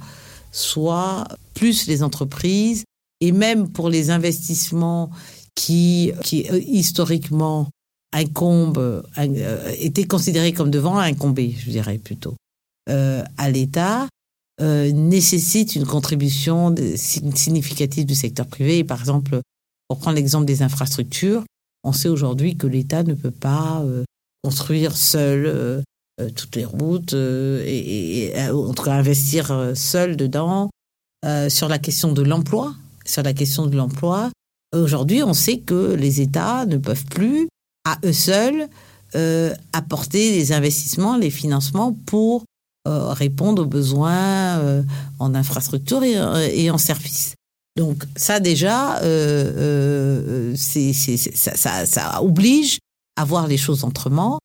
soit 0.53 1.25
plus 1.55 1.87
les 1.87 2.03
entreprises 2.03 2.85
et 3.21 3.33
même 3.33 3.71
pour 3.71 3.89
les 3.89 4.11
investissements 4.11 5.11
qui, 5.55 6.13
qui 6.23 6.49
euh, 6.51 6.61
historiquement 6.67 7.69
incombent, 8.13 9.03
euh, 9.19 9.73
étaient 9.79 10.07
considérés 10.07 10.53
comme 10.53 10.71
devant 10.71 10.99
incomber, 10.99 11.55
je 11.59 11.71
dirais 11.71 11.99
plutôt, 11.99 12.37
euh, 12.89 13.25
à 13.37 13.51
l'État, 13.51 14.09
euh, 14.61 14.91
nécessitent 14.93 15.77
une 15.77 15.87
contribution 15.87 16.75
significative 16.97 18.07
du 18.07 18.15
secteur 18.15 18.47
privé. 18.47 18.85
par 18.85 19.01
exemple, 19.01 19.41
pour 19.89 19.99
prendre 19.99 20.17
l'exemple 20.17 20.45
des 20.45 20.63
infrastructures, 20.63 21.45
on 21.85 21.93
sait 21.93 22.09
aujourd'hui 22.09 22.57
que 22.57 22.67
l'État 22.67 23.03
ne 23.03 23.15
peut 23.15 23.31
pas 23.31 23.83
construire 24.43 24.97
seul 24.97 25.85
euh, 26.21 26.31
toutes 26.31 26.57
les 26.57 26.65
routes 26.65 27.15
euh, 27.15 27.63
et, 27.65 28.33
et, 28.33 28.51
en 28.51 28.75
tout 28.75 28.83
cas 28.83 28.95
investir 28.95 29.53
euh, 29.53 29.75
seul 29.77 30.17
dedans. 30.17 30.69
sur 31.49 31.69
la 31.69 31.79
question 31.79 32.13
de 32.13 32.23
l'emploi, 32.23 32.75
sur 33.05 33.23
la 33.23 33.33
question 33.33 33.67
de 33.67 33.77
l'emploi, 33.77 34.31
aujourd'hui 34.75 35.23
on 35.23 35.35
sait 35.35 35.59
que 35.59 35.95
les 35.95 36.21
États 36.21 36.67
ne 36.67 36.77
peuvent 36.77 37.05
plus 37.05 37.49
à 37.85 37.99
eux 38.05 38.13
seuls 38.13 38.69
apporter 39.73 40.33
les 40.33 40.53
investissements, 40.53 41.17
les 41.17 41.31
financements 41.31 41.93
pour 42.07 42.45
répondre 42.87 43.63
aux 43.63 43.67
besoins 43.67 44.83
en 45.19 45.35
infrastructure 45.35 46.03
et, 46.05 46.71
en 46.71 46.79
services. 46.79 47.35
Donc 47.77 48.05
ça 48.17 48.41
déjà, 48.41 49.01
ça, 50.55 52.23
oblige 52.23 52.79
à 53.17 53.25
voir 53.25 53.47
les 53.47 53.59
choses 53.59 53.85
autrement 53.85 54.39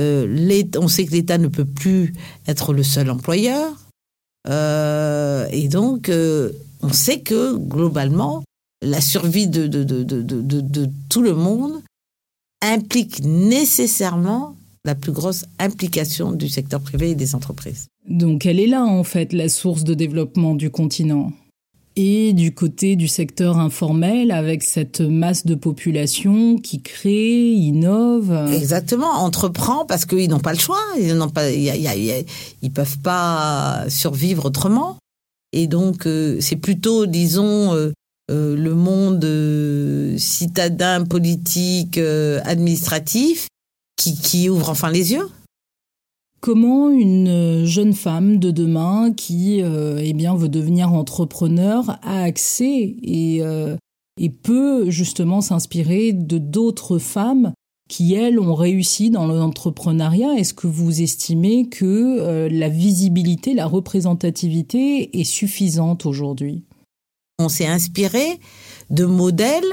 euh, 0.00 0.62
on 0.78 0.88
sait 0.88 1.06
que 1.06 1.12
l'État 1.12 1.38
ne 1.38 1.48
peut 1.48 1.64
plus 1.64 2.12
être 2.46 2.72
le 2.72 2.82
seul 2.82 3.10
employeur. 3.10 3.72
Euh, 4.48 5.46
et 5.50 5.68
donc, 5.68 6.08
euh, 6.08 6.50
on 6.82 6.92
sait 6.92 7.20
que 7.20 7.56
globalement, 7.56 8.42
la 8.82 9.00
survie 9.00 9.46
de, 9.46 9.66
tout 11.08 11.22
le 11.22 11.34
monde 11.34 11.82
implique 12.60 13.22
nécessairement 13.22 14.56
la 14.84 14.94
plus 14.94 15.12
grosse 15.12 15.44
implication 15.58 16.32
du 16.32 16.48
secteur 16.48 16.80
privé 16.80 17.10
et 17.10 17.14
des 17.14 17.34
entreprises. 17.34 17.86
Donc 18.08 18.46
elle 18.46 18.58
est 18.58 18.66
là, 18.66 18.84
en 18.84 19.04
fait, 19.04 19.32
la 19.32 19.48
source 19.48 19.84
de 19.84 19.94
développement 19.94 20.54
du 20.54 20.70
continent 20.70 21.32
et 21.94 22.32
du 22.32 22.54
côté 22.54 22.96
du 22.96 23.06
secteur 23.06 23.58
informel 23.58 24.30
avec 24.30 24.62
cette 24.62 25.00
masse 25.00 25.44
de 25.44 25.54
population 25.54 26.56
qui 26.56 26.80
crée, 26.80 27.52
innove. 27.52 28.48
Exactement, 28.52 29.10
entreprend 29.10 29.84
parce 29.84 30.06
qu'ils 30.06 30.30
n'ont 30.30 30.40
pas 30.40 30.52
le 30.52 30.58
choix, 30.58 30.80
ils 30.98 31.14
n'ont 31.14 31.28
pas, 31.28 31.50
ils 31.50 32.72
peuvent 32.72 32.98
pas 32.98 33.84
survivre 33.88 34.46
autrement. 34.46 34.96
Et 35.52 35.66
donc 35.66 36.06
euh, 36.06 36.38
c'est 36.40 36.56
plutôt, 36.56 37.06
disons, 37.06 37.74
euh, 37.74 37.92
euh, 38.30 38.56
le 38.56 38.74
monde 38.74 40.18
citadin, 40.18 41.04
politique, 41.04 41.98
administratif 41.98 43.48
qui, 43.96 44.16
qui 44.16 44.48
ouvre 44.48 44.70
enfin 44.70 44.90
les 44.90 45.12
yeux. 45.12 45.28
Comment 46.40 46.90
une 46.90 47.64
jeune 47.64 47.92
femme 47.92 48.38
de 48.38 48.50
demain 48.50 49.12
qui 49.12 49.62
euh, 49.62 50.00
eh 50.02 50.12
bien 50.12 50.34
veut 50.34 50.48
devenir 50.48 50.92
entrepreneur 50.92 52.00
a 52.02 52.24
accès 52.24 52.96
et, 53.00 53.38
euh, 53.42 53.76
et 54.20 54.28
peut 54.28 54.90
justement 54.90 55.40
s'inspirer 55.40 56.12
de 56.12 56.38
d'autres 56.38 56.98
femmes 56.98 57.52
qui 57.88 58.14
elles 58.14 58.40
ont 58.40 58.54
réussi 58.54 59.10
dans 59.10 59.26
l'entrepreneuriat? 59.26 60.34
Est-ce 60.34 60.52
que 60.52 60.66
vous 60.66 61.00
estimez 61.00 61.68
que 61.68 62.18
euh, 62.18 62.48
la 62.50 62.68
visibilité, 62.68 63.54
la 63.54 63.66
représentativité 63.66 65.20
est 65.20 65.24
suffisante 65.24 66.06
aujourd'hui? 66.06 66.64
On 67.38 67.48
s'est 67.48 67.66
inspiré 67.66 68.40
de 68.90 69.04
modèles 69.04 69.72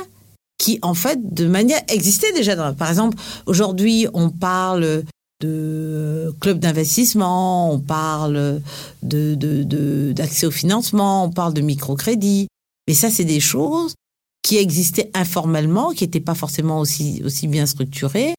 qui 0.59 0.77
en 0.83 0.93
fait 0.93 1.33
de 1.33 1.47
manière 1.47 1.81
existaient 1.87 2.33
déjà. 2.33 2.55
Par 2.73 2.89
exemple, 2.89 3.17
aujourd'hui, 3.47 4.05
on 4.13 4.29
parle 4.29 5.03
de 5.41 6.35
club 6.39 6.59
d'investissement, 6.59 7.73
on 7.73 7.79
parle 7.79 8.61
de, 9.01 10.11
d'accès 10.11 10.45
au 10.45 10.51
financement, 10.51 11.23
on 11.23 11.31
parle 11.31 11.53
de 11.53 11.61
microcrédit. 11.61 12.47
Mais 12.87 12.93
ça, 12.93 13.09
c'est 13.09 13.25
des 13.25 13.39
choses 13.39 13.95
qui 14.43 14.57
existaient 14.57 15.09
informellement, 15.13 15.91
qui 15.91 16.03
n'étaient 16.03 16.19
pas 16.19 16.35
forcément 16.35 16.79
aussi, 16.79 17.21
aussi 17.25 17.47
bien 17.47 17.65
structurées. 17.65 18.35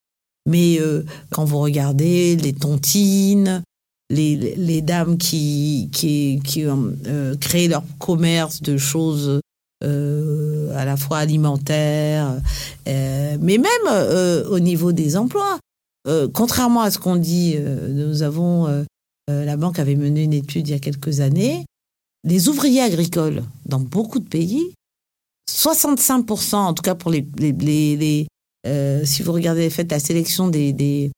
Mais 0.46 0.78
euh, 0.80 1.04
quand 1.30 1.44
vous 1.44 1.59
regardez 1.59 2.37
les 2.37 2.52
tontines, 2.52 3.62
les, 4.11 4.37
les 4.56 4.83
dames 4.83 5.16
qui, 5.16 5.88
qui, 5.92 6.40
qui 6.44 6.66
ont 6.66 6.92
euh, 7.06 7.35
créé 7.37 7.68
leur 7.68 7.85
commerce 7.98 8.61
de 8.61 8.76
choses 8.76 9.40
euh, 9.83 10.77
à 10.77 10.85
la 10.85 10.97
fois 10.97 11.19
alimentaires, 11.19 12.37
mais 12.87 13.59
même 13.59 14.47
au 14.51 14.59
niveau 14.61 14.93
des 14.93 15.16
emplois. 15.16 15.59
Euh, 16.07 16.29
contrairement 16.33 16.81
à 16.81 16.90
ce 16.90 16.99
qu'on 16.99 17.16
dit, 17.16 17.55
euh, 17.57 17.88
nous 17.88 18.23
avons, 18.23 18.66
euh, 18.66 18.85
la 19.29 19.57
banque 19.57 19.79
avait 19.79 19.97
mené 19.97 20.25
une 20.25 20.33
étude 20.33 20.66
il 20.69 20.71
y 20.71 20.75
a 20.75 20.79
quelques 20.79 21.21
années, 21.21 21.64
les 22.25 22.49
ouvriers 22.49 22.81
agricoles 22.81 23.45
dans 23.66 23.81
beaucoup 23.81 24.19
de 24.19 24.29
pays, 24.29 24.73
65%, 25.51 26.57
en 26.57 26.75
tout 26.75 26.83
cas 26.83 26.95
pour 26.95 27.11
les, 27.11 27.27
les, 27.38 28.27
si 29.05 29.23
vous 29.23 29.33
regardez, 29.33 29.69
faites 29.71 29.90
la 29.90 30.01
sélection 30.01 30.49
des, 30.49 30.73
des, 30.73 31.12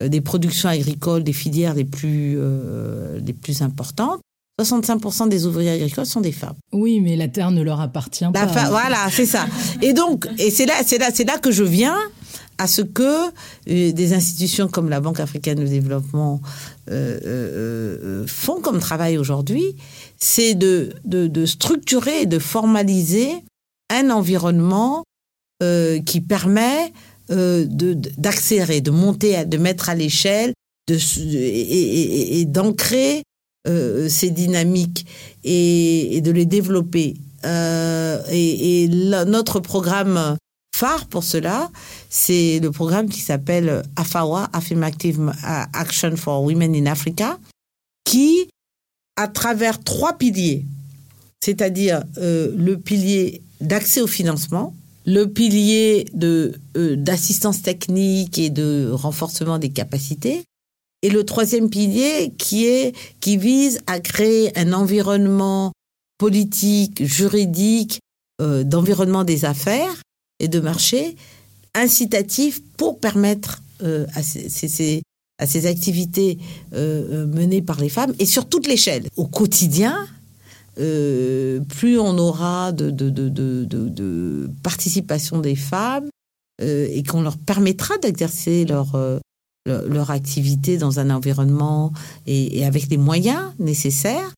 des, 0.00 0.20
productions 0.20 0.68
agricoles, 0.68 1.24
des 1.24 1.32
filières 1.32 1.74
les 1.74 1.84
plus, 1.84 2.38
les 3.20 3.32
plus 3.32 3.62
importantes, 3.62 4.20
65% 4.60 5.28
des 5.28 5.46
ouvriers 5.46 5.70
agricoles 5.70 6.06
sont 6.06 6.20
des 6.20 6.32
femmes. 6.32 6.56
Oui, 6.72 7.00
mais 7.00 7.16
la 7.16 7.28
terre 7.28 7.50
ne 7.50 7.62
leur 7.62 7.80
appartient 7.80 8.24
pas. 8.32 8.46
voilà, 8.46 9.08
c'est 9.10 9.26
ça. 9.26 9.46
Et 9.82 9.92
donc, 9.92 10.28
et 10.38 10.50
c'est 10.50 10.66
là, 10.66 10.74
c'est 10.84 10.98
là, 10.98 11.10
c'est 11.12 11.24
là 11.24 11.38
que 11.38 11.50
je 11.50 11.64
viens 11.64 11.96
à 12.58 12.66
ce 12.66 12.82
que 12.82 13.28
euh, 13.70 13.92
des 13.92 14.12
institutions 14.12 14.68
comme 14.68 14.88
la 14.88 15.00
Banque 15.00 15.20
africaine 15.20 15.58
de 15.58 15.66
développement 15.66 16.40
euh, 16.90 17.20
euh, 17.24 18.26
font 18.26 18.60
comme 18.60 18.80
travail 18.80 19.16
aujourd'hui, 19.16 19.76
c'est 20.18 20.54
de, 20.54 20.92
de, 21.04 21.46
structurer 21.46 22.22
et 22.22 22.26
de 22.26 22.40
formaliser 22.40 23.30
un 23.90 24.10
environnement 24.10 25.04
qui 25.60 26.20
permet 26.20 26.92
d'accélérer, 27.28 28.80
de, 28.80 28.90
monter, 28.92 29.44
de 29.44 29.58
mettre 29.58 29.88
à 29.88 29.94
l'échelle 29.96 30.52
de, 30.88 30.96
et, 31.18 32.44
d'ancrer 32.44 33.22
ces 33.66 34.30
dynamiques 34.30 35.06
et, 35.44 36.20
de 36.22 36.30
les 36.30 36.46
développer. 36.46 37.16
et, 37.44 38.88
notre 39.26 39.60
programme 39.60 40.36
phare 40.74 41.06
pour 41.06 41.24
cela, 41.24 41.70
c'est 42.08 42.60
le 42.60 42.70
programme 42.70 43.08
qui 43.08 43.20
s'appelle 43.20 43.82
AFAWA, 43.96 44.48
Affirmative 44.52 45.32
Action 45.42 46.16
for 46.16 46.42
Women 46.44 46.74
in 46.74 46.86
Africa, 46.86 47.38
qui, 48.04 48.48
à 49.16 49.28
travers 49.28 49.82
trois 49.82 50.16
piliers, 50.16 50.64
c'est-à-dire 51.40 52.02
euh, 52.18 52.52
le 52.56 52.78
pilier 52.78 53.42
d'accès 53.60 54.00
au 54.00 54.06
financement, 54.06 54.74
le 55.04 55.26
pilier 55.26 56.06
euh, 56.22 56.52
d'assistance 56.96 57.62
technique 57.62 58.38
et 58.38 58.50
de 58.50 58.90
renforcement 58.92 59.58
des 59.58 59.70
capacités, 59.70 60.44
et 61.02 61.10
le 61.10 61.24
troisième 61.24 61.70
pilier 61.70 62.32
qui 62.38 62.66
est 62.66 62.94
qui 63.20 63.36
vise 63.36 63.80
à 63.86 64.00
créer 64.00 64.56
un 64.58 64.72
environnement 64.72 65.72
politique, 66.18 67.04
juridique, 67.04 68.00
euh, 68.40 68.64
d'environnement 68.64 69.24
des 69.24 69.44
affaires 69.44 70.02
et 70.40 70.48
de 70.48 70.60
marché 70.60 71.16
incitatif 71.74 72.60
pour 72.76 72.98
permettre 72.98 73.62
euh, 73.82 74.06
à, 74.14 74.22
ces, 74.22 75.02
à, 75.38 75.46
ces, 75.46 75.66
activités 75.66 76.38
euh, 76.72 77.24
euh, 77.24 77.26
menées 77.26 77.62
par 77.62 77.80
les 77.80 77.88
femmes 77.88 78.12
et 78.18 78.26
sur 78.26 78.48
toute 78.48 78.66
l'échelle. 78.66 79.06
Au 79.16 79.26
quotidien, 79.26 79.96
plus 80.76 81.98
on 81.98 82.18
aura 82.18 82.70
de, 82.70 82.90
de, 82.90 83.10
de, 83.10 83.64
de 83.64 84.50
participation 84.62 85.40
des 85.40 85.56
femmes 85.56 86.08
et 86.62 87.02
qu'on 87.02 87.20
leur 87.20 87.36
permettra 87.36 87.98
d'exercer 87.98 88.64
leur, 88.64 88.96
leur, 89.66 90.10
activité 90.10 90.78
dans 90.78 90.98
un 90.98 91.10
environnement 91.10 91.92
et, 92.26 92.58
et 92.58 92.64
avec 92.64 92.88
les 92.88 92.96
moyens 92.96 93.52
nécessaires, 93.58 94.32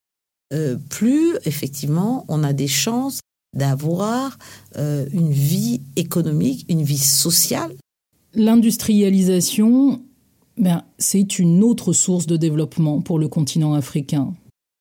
plus 0.88 1.37
effectivement 1.44 2.24
on 2.28 2.42
a 2.42 2.52
des 2.52 2.66
chances 2.66 3.20
d'avoir 3.56 4.38
euh, 4.76 5.06
une 5.12 5.30
vie 5.30 5.80
économique, 5.96 6.66
une 6.68 6.83
vie 6.83 6.98
sociale. 6.98 7.72
L'industrialisation, 8.35 10.02
ben, 10.56 10.85
c'est 10.98 11.38
une 11.38 11.62
autre 11.62 11.92
source 11.92 12.26
de 12.26 12.37
développement 12.37 13.00
pour 13.00 13.18
le 13.18 13.28
continent 13.28 13.74
africain. 13.74 14.35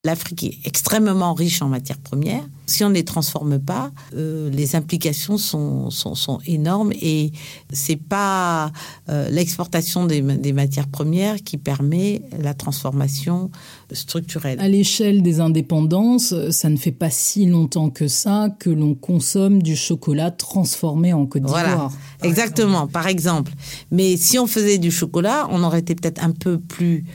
L'Afrique 0.06 0.44
est 0.44 0.68
extrêmement 0.68 1.34
riche 1.34 1.62
en 1.62 1.70
matières 1.70 1.98
premières. 1.98 2.48
Si 2.70 2.84
on 2.84 2.90
ne 2.90 2.94
les 2.94 3.04
transforme 3.04 3.60
pas, 3.60 3.92
euh, 4.16 4.50
les 4.50 4.76
implications 4.76 5.38
sont, 5.38 5.90
sont, 5.90 6.16
sont, 6.16 6.40
énormes 6.46 6.92
et 6.94 7.32
c'est 7.72 7.96
pas 7.96 8.72
euh, 9.10 9.30
l'exportation 9.30 10.06
des, 10.06 10.22
des, 10.22 10.54
matières 10.54 10.88
premières 10.88 11.44
qui 11.44 11.58
permet 11.58 12.22
la 12.40 12.54
transformation 12.54 13.50
structurelle. 13.92 14.60
À 14.60 14.68
l'échelle 14.68 15.22
des 15.22 15.40
indépendances, 15.40 16.34
ça 16.52 16.70
ne 16.70 16.78
fait 16.78 16.92
pas 16.92 17.10
si 17.10 17.46
longtemps 17.46 17.90
que 17.90 18.08
ça 18.08 18.50
que 18.60 18.70
l'on 18.70 18.96
consomme 18.96 19.62
du 19.62 19.76
chocolat 19.76 20.32
transformé 20.32 21.14
en 21.14 21.26
Côte 21.26 21.44
d'Ivoire. 21.44 21.64
Voilà, 21.66 21.90
exactement, 22.24 22.88
par 22.88 23.08
exemple. 23.08 23.52
Mais 23.92 24.18
si 24.18 24.40
on 24.40 24.48
faisait 24.48 24.78
du 24.78 24.92
chocolat, 24.92 25.48
on 25.52 25.64
aurait 25.64 25.80
été 25.80 25.96
peut-être 25.96 26.24
un 26.24 26.32
peu 26.32 26.60
plus 26.60 27.06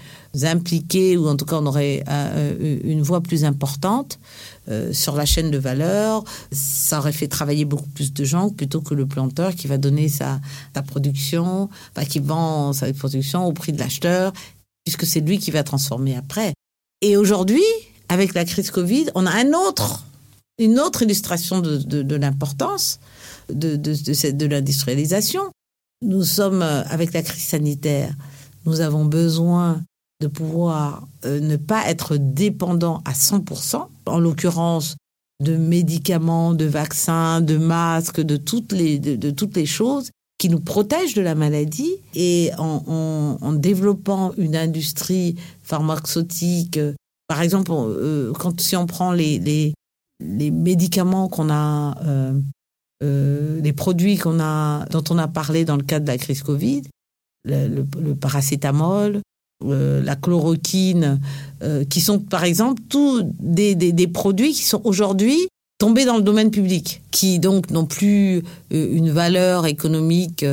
impliqués, 0.42 1.16
ou 1.16 1.28
en 1.28 1.36
tout 1.36 1.44
cas 1.44 1.56
on 1.56 1.66
aurait 1.66 2.02
euh, 2.08 2.78
une 2.82 3.02
voix 3.02 3.20
plus 3.20 3.44
importante 3.44 4.18
euh, 4.68 4.92
sur 4.92 5.14
la 5.14 5.26
chaîne 5.26 5.50
de 5.50 5.58
valeur. 5.58 6.24
Ça 6.50 6.98
aurait 6.98 7.12
fait 7.12 7.28
travailler 7.28 7.64
beaucoup 7.64 7.88
plus 7.90 8.12
de 8.12 8.24
gens 8.24 8.50
plutôt 8.50 8.80
que 8.80 8.94
le 8.94 9.06
planteur 9.06 9.54
qui 9.54 9.66
va 9.66 9.78
donner 9.78 10.08
sa, 10.08 10.40
production, 10.86 11.68
qui 12.08 12.18
vend 12.18 12.72
sa 12.72 12.92
production 12.92 13.46
au 13.46 13.52
prix 13.52 13.72
de 13.72 13.78
l'acheteur, 13.78 14.32
puisque 14.84 15.06
c'est 15.06 15.20
lui 15.20 15.38
qui 15.38 15.50
va 15.50 15.62
transformer 15.62 16.16
après. 16.16 16.52
Et 17.00 17.16
aujourd'hui, 17.16 17.62
avec 18.08 18.34
la 18.34 18.44
crise 18.44 18.70
Covid, 18.70 19.06
on 19.14 19.26
a 19.26 19.30
un 19.30 19.52
autre, 19.52 20.04
une 20.58 20.78
autre 20.80 21.02
illustration 21.02 21.60
de, 21.60 22.16
l'importance 22.16 22.98
de, 23.50 23.76
de, 23.76 24.46
l'industrialisation. 24.46 25.50
Nous 26.02 26.24
sommes, 26.24 26.62
euh, 26.62 26.82
avec 26.84 27.12
la 27.12 27.22
crise 27.22 27.44
sanitaire, 27.44 28.14
nous 28.66 28.80
avons 28.80 29.04
besoin 29.04 29.82
de 30.20 30.26
pouvoir 30.26 31.06
euh, 31.24 31.40
ne 31.40 31.56
pas 31.56 31.88
être 31.88 32.16
dépendant 32.16 33.02
à 33.04 33.12
100%, 33.12 33.86
en 34.06 34.18
l'occurrence 34.18 34.96
de 35.42 35.56
médicaments, 35.56 36.54
de 36.54 36.64
vaccins, 36.64 37.40
de 37.40 37.56
masques, 37.56 38.20
de 38.20 38.36
toutes 38.36 38.72
les, 38.72 38.98
de, 38.98 39.30
toutes 39.30 39.56
les 39.56 39.66
choses 39.66 40.10
qui 40.38 40.48
nous 40.48 40.60
protègent 40.60 41.14
de 41.14 41.22
la 41.22 41.34
maladie. 41.34 41.96
Et 42.14 42.50
en, 42.58 43.38
en, 43.40 43.52
développant 43.52 44.32
une 44.36 44.56
industrie 44.56 45.36
pharmaceutique, 45.62 46.78
par 47.26 47.42
exemple, 47.42 47.72
euh, 47.72 48.32
quand 48.32 48.60
si 48.60 48.76
on 48.76 48.86
prend 48.86 49.12
les, 49.12 49.38
les, 49.38 49.74
les 50.20 50.50
médicaments 50.50 51.28
qu'on 51.28 51.50
a, 51.50 51.96
euh, 53.02 53.60
les 53.60 53.72
produits 53.72 54.16
qu'on 54.16 54.38
a, 54.40 54.86
dont 54.86 55.04
on 55.10 55.18
a 55.18 55.28
parlé 55.28 55.64
dans 55.64 55.76
le 55.76 55.82
cadre 55.82 56.06
de 56.06 56.10
la 56.10 56.18
crise 56.18 56.42
Covid, 56.42 56.82
le, 57.44 57.84
le 58.00 58.14
paracétamol, 58.14 59.20
euh, 59.66 60.02
la 60.02 60.16
chloroquine, 60.16 61.20
euh, 61.62 61.84
qui 61.84 62.00
sont 62.00 62.18
par 62.18 62.44
exemple 62.44 62.82
tous 62.88 63.22
des, 63.40 63.74
des, 63.74 64.06
produits 64.08 64.52
qui 64.52 64.64
sont 64.64 64.80
aujourd'hui 64.84 65.38
tombés 65.78 66.04
dans 66.04 66.16
le 66.16 66.22
domaine 66.22 66.50
public, 66.50 67.02
qui 67.10 67.38
donc 67.38 67.70
n'ont 67.70 67.86
plus 67.86 68.42
euh, 68.72 68.88
une 68.92 69.10
valeur 69.10 69.66
économique 69.66 70.44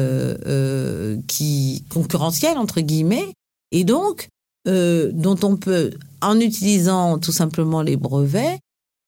qui 1.28 1.84
concurrentielle 1.90 2.58
entre 2.58 2.82
guillemets, 2.82 3.28
et 3.72 3.84
donc 3.84 4.28
dont 4.66 5.38
on 5.42 5.58
peut, 5.58 5.92
en 6.22 6.40
utilisant 6.40 7.18
tout 7.18 7.32
simplement 7.32 7.82
les 7.82 7.98
brevets, 7.98 8.60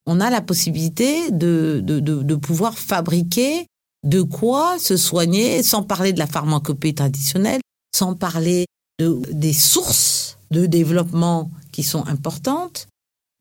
on 0.07 0.19
a 0.19 0.29
la 0.29 0.41
possibilité 0.41 1.31
de, 1.31 1.79
de, 1.83 1.99
de, 1.99 2.23
de 2.23 2.35
pouvoir 2.35 2.77
fabriquer 2.77 3.67
de 4.03 4.21
quoi 4.21 4.77
se 4.79 4.97
soigner, 4.97 5.63
sans 5.63 5.83
parler 5.83 6.11
de 6.11 6.19
la 6.19 6.27
pharmacopée 6.27 6.93
traditionnelle, 6.93 7.61
sans 7.95 8.15
parler 8.15 8.65
de, 8.99 9.21
des 9.31 9.53
sources 9.53 10.37
de 10.51 10.65
développement 10.65 11.51
qui 11.71 11.83
sont 11.83 12.05
importantes. 12.07 12.87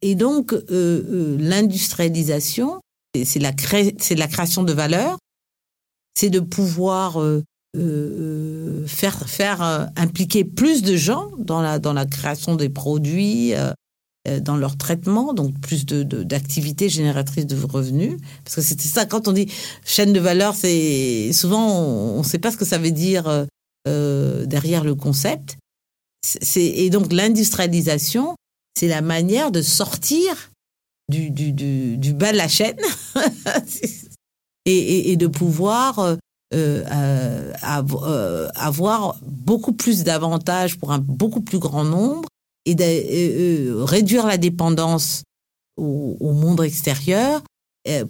Et 0.01 0.15
donc, 0.15 0.53
euh, 0.53 0.63
euh, 0.71 1.37
l'industrialisation, 1.39 2.81
c'est 3.25 3.39
la, 3.39 3.53
la 4.17 4.27
création 4.27 4.65
de 4.65 4.73
valeur, 4.73 5.19
c'est 6.19 6.31
de 6.31 6.41
pouvoir 6.41 7.21
euh, 7.21 7.43
faire, 8.87 9.29
faire 9.29 9.91
impliquer 9.97 10.45
plus 10.45 10.83
de 10.83 10.97
gens 10.97 11.31
dans 11.39 11.63
la, 11.63 11.79
dans 11.79 11.93
la 11.93 12.07
création 12.07 12.57
des 12.57 12.69
produits, 12.69 13.53
dans 14.43 14.57
leur 14.57 14.77
traitement, 14.77 15.33
donc 15.33 15.59
plus 15.61 15.87
d'activités 15.87 16.87
de, 16.87 16.91
génératrices 16.91 17.47
de 17.47 17.57
revenus. 17.65 18.17
Parce 18.45 18.57
que 18.57 18.63
c'était 18.63 18.89
ça, 18.89 19.07
quand 19.07 19.29
on 19.29 19.33
dit 19.33 19.51
chaîne 19.85 20.13
de 20.13 20.21
valeur, 20.21 20.55
c'est 20.55 21.33
souvent 21.33 21.81
on 21.81 22.19
ne 22.19 22.25
sait 22.25 22.39
pas 22.39 22.51
ce 22.51 22.57
que 22.57 22.65
ça 22.65 22.79
veut 22.79 22.91
dire 22.91 23.47
euh, 23.89 24.47
derrière 24.47 24.85
le 24.85 24.95
concept. 24.95 25.57
et 26.55 26.89
donc 26.91 27.13
l'industrialisation, 27.13 28.37
c'est 28.79 28.87
la 28.87 29.03
manière 29.03 29.51
de 29.51 29.61
sortir 29.61 30.51
du, 31.09 31.31
du, 31.31 31.53
du, 31.53 32.13
bas 32.15 32.31
de 32.31 32.37
la 32.37 32.47
chaîne. 32.47 32.79
Et, 34.65 35.17
de 35.17 35.27
pouvoir 35.27 35.99
euh, 35.99 36.17
euh, 36.55 37.53
avoir 38.55 39.19
beaucoup 39.23 39.73
plus 39.73 40.05
d'avantages 40.05 40.79
pour 40.79 40.93
un 40.93 41.01
beaucoup 41.01 41.41
plus 41.41 41.59
grand 41.59 41.83
nombre 41.83 42.29
et 42.65 42.77
de 42.77 43.83
réduire 43.83 44.25
la 44.25 44.39
dépendance 44.39 45.25
au, 45.77 46.17
au, 46.21 46.33
monde 46.33 46.61
extérieur 46.61 47.43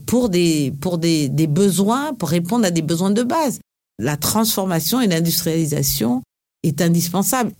pour 0.06 0.28
des 0.28 0.74
pour 0.78 0.98
des, 0.98 1.30
des 1.30 1.46
besoins 1.46 2.12
pour 2.12 2.28
répondre 2.28 2.66
à 2.66 2.70
des 2.70 2.82
besoins 2.82 3.12
de 3.12 3.22
base 3.22 3.58
la 4.02 4.16
transformation 4.16 5.00
et 5.00 5.06
l'industrialisation 5.06 6.22
est 6.62 6.80
indispensable. 6.80 7.52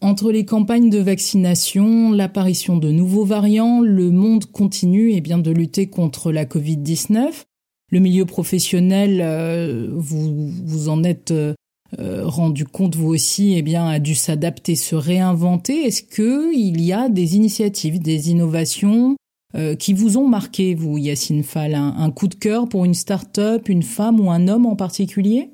Entre 0.00 0.30
les 0.30 0.44
campagnes 0.44 0.90
de 0.90 1.00
vaccination, 1.00 2.12
l'apparition 2.12 2.76
de 2.76 2.92
nouveaux 2.92 3.24
variants, 3.24 3.80
le 3.80 4.12
monde 4.12 4.44
continue 4.46 5.12
eh 5.12 5.20
bien, 5.20 5.38
de 5.38 5.50
lutter 5.50 5.88
contre 5.88 6.30
la 6.30 6.44
Covid-19. 6.44 7.44
Le 7.90 7.98
milieu 7.98 8.24
professionnel, 8.24 9.20
euh, 9.20 9.88
vous 9.92 10.52
vous 10.64 10.88
en 10.88 11.02
êtes 11.02 11.32
euh, 11.32 11.54
rendu 12.24 12.64
compte 12.64 12.94
vous 12.94 13.08
aussi, 13.08 13.54
eh 13.56 13.62
bien, 13.62 13.88
a 13.88 13.98
dû 13.98 14.14
s'adapter, 14.14 14.76
se 14.76 14.94
réinventer. 14.94 15.86
Est-ce 15.86 16.04
que 16.04 16.54
il 16.54 16.80
y 16.80 16.92
a 16.92 17.08
des 17.08 17.34
initiatives, 17.34 17.98
des 17.98 18.30
innovations 18.30 19.16
euh, 19.54 19.74
qui 19.74 19.94
vous 19.94 20.18
ont 20.18 20.28
marqué, 20.28 20.74
vous, 20.74 20.98
Yacine 20.98 21.42
Fall? 21.42 21.74
Un, 21.74 22.10
coup 22.10 22.28
de 22.28 22.34
cœur 22.34 22.68
pour 22.68 22.84
une 22.84 22.94
start-up, 22.94 23.68
une 23.68 23.82
femme 23.82 24.20
ou 24.20 24.30
un 24.30 24.46
homme 24.46 24.66
en 24.66 24.76
particulier? 24.76 25.50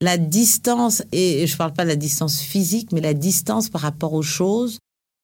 La 0.00 0.16
distance, 0.16 1.02
et 1.12 1.46
je 1.46 1.52
ne 1.52 1.58
parle 1.58 1.74
pas 1.74 1.84
de 1.84 1.88
la 1.88 1.96
distance 1.96 2.40
physique, 2.40 2.92
mais 2.92 3.02
la 3.02 3.12
distance 3.12 3.68
par 3.68 3.82
rapport 3.82 4.14
aux 4.14 4.22
choses, 4.22 4.78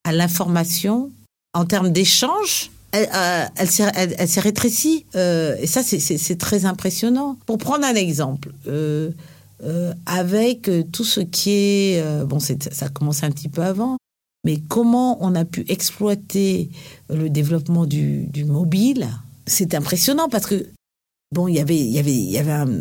à 0.04 0.12
l'information, 0.12 1.10
en 1.54 1.64
termes 1.64 1.88
d'échange, 1.88 2.70
elle, 2.92 3.08
euh, 3.14 3.66
s'est 3.66 4.40
rétrécie. 4.40 5.06
Euh, 5.14 5.56
et 5.58 5.66
ça, 5.66 5.82
c'est 5.82 6.38
très 6.38 6.66
impressionnant. 6.66 7.38
Pour 7.46 7.56
prendre 7.56 7.86
un 7.86 7.94
exemple, 7.94 8.52
avec 10.04 10.70
tout 10.92 11.04
ce 11.04 11.20
qui 11.20 11.50
est 11.52 12.24
bon, 12.26 12.40
ça 12.40 12.54
a 12.80 12.88
commencé 12.90 13.24
un 13.24 13.30
petit 13.30 13.48
peu 13.48 13.62
avant, 13.62 13.96
mais 14.46 14.58
comment 14.68 15.18
on 15.20 15.34
a 15.34 15.44
pu 15.44 15.64
exploiter 15.66 16.70
le 17.10 17.28
développement 17.28 17.84
du, 17.84 18.30
mobile, 18.46 19.08
c'est 19.44 19.74
impressionnant 19.74 20.28
parce 20.28 20.46
que, 20.46 20.68
bon, 21.34 21.48
y 21.48 21.54
il 21.54 21.56
y 21.56 21.98
avait, 21.98 22.14
y 22.14 22.38
avait 22.38 22.72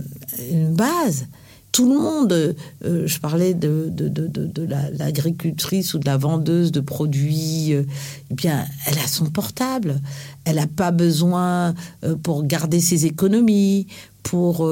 une 0.52 0.76
base. 0.76 1.26
Tout 1.72 1.92
le 1.92 2.00
monde, 2.00 2.34
euh, 2.34 3.08
je 3.08 3.20
parlais 3.20 3.56
de, 3.56 3.90
de, 3.90 4.68
l'agricultrice 5.00 5.96
ou 5.96 5.98
de 5.98 6.06
la 6.06 6.18
vendeuse 6.18 6.72
de 6.72 6.82
produits, 6.82 7.74
euh, 7.74 7.84
eh 8.30 8.36
bien, 8.36 8.64
elle 8.86 9.00
a 9.00 9.08
son 9.08 9.26
portable. 9.26 10.00
Elle 10.46 10.58
n'a 10.58 10.68
pas 10.68 10.92
besoin 10.92 11.74
euh, 12.04 12.16
pour 12.16 12.44
garder 12.44 12.80
ses 12.80 13.08
économies, 13.08 13.88
pour, 14.22 14.70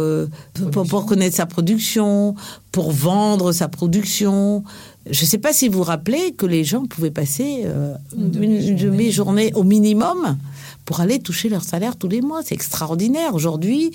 pour, 0.53 0.87
pour, 0.87 1.05
connaître 1.07 1.35
sa 1.35 1.45
production, 1.45 2.35
pour 2.71 2.91
vendre 2.91 3.51
sa 3.51 3.67
production, 3.67 4.63
je 5.09 5.21
ne 5.21 5.27
sais 5.27 5.37
pas 5.37 5.51
si 5.51 5.67
vous 5.67 5.79
vous 5.79 5.83
rappelez 5.83 6.31
que 6.31 6.45
les 6.45 6.63
gens 6.63 6.85
pouvaient 6.85 7.11
passer 7.11 7.63
euh, 7.65 7.95
une, 8.15 8.31
demi-journée 8.31 9.51
au 9.53 9.63
minimum 9.63 10.37
pour 10.85 11.01
aller 11.01 11.19
toucher 11.19 11.49
leur 11.49 11.63
salaire 11.63 11.97
tous 11.97 12.07
les 12.07 12.21
mois. 12.21 12.41
C'est 12.43 12.55
extraordinaire. 12.55 13.35
Aujourd'hui, 13.35 13.91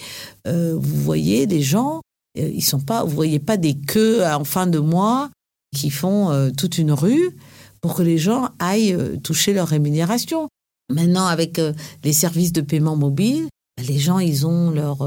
euh, 0.46 0.74
vous 0.78 1.02
voyez 1.02 1.46
des 1.46 1.62
gens, 1.62 2.02
euh, 2.38 2.50
ils 2.54 2.62
sont 2.62 2.80
pas, 2.80 3.04
vous 3.04 3.14
voyez 3.14 3.38
pas 3.38 3.56
des 3.56 3.74
queues 3.74 4.22
en 4.24 4.44
fin 4.44 4.66
de 4.66 4.78
mois 4.78 5.30
qui 5.74 5.90
font 5.90 6.50
toute 6.56 6.78
une 6.78 6.92
rue 6.92 7.36
pour 7.82 7.94
que 7.94 8.02
les 8.02 8.16
gens 8.16 8.48
aillent 8.58 8.96
toucher 9.22 9.52
leur 9.52 9.68
rémunération. 9.68 10.48
Maintenant, 10.90 11.26
avec 11.26 11.60
les 12.04 12.14
services 12.14 12.52
de 12.52 12.62
paiement 12.62 12.96
mobile, 12.96 13.48
les 13.86 13.98
gens, 13.98 14.18
ils 14.18 14.46
ont 14.46 14.70
leur, 14.70 15.06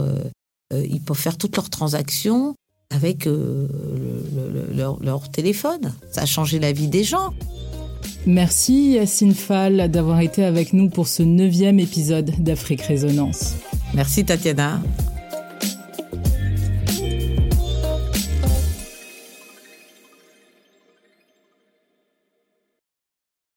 ils 0.72 1.02
peuvent 1.02 1.18
faire 1.18 1.40
toutes 1.40 1.56
leurs 1.56 1.72
transactions 1.72 2.54
avec 2.92 3.28
euh, 3.28 3.68
leur, 4.76 5.30
téléphone. 5.32 5.94
Ça 6.12 6.22
a 6.22 6.26
changé 6.26 6.60
la 6.60 6.72
vie 6.72 6.88
des 6.88 7.04
gens. 7.04 7.34
Merci 8.26 8.92
Yacine 8.94 9.34
Fall 9.34 9.90
d'avoir 9.90 10.20
été 10.22 10.44
avec 10.44 10.74
nous 10.74 10.90
pour 10.90 11.08
ce 11.08 11.24
neuvième 11.24 11.80
épisode 11.80 12.32
d'Afrique 12.40 12.82
Résonance. 12.82 13.56
Merci 13.94 14.26
Tatiana. 14.26 14.82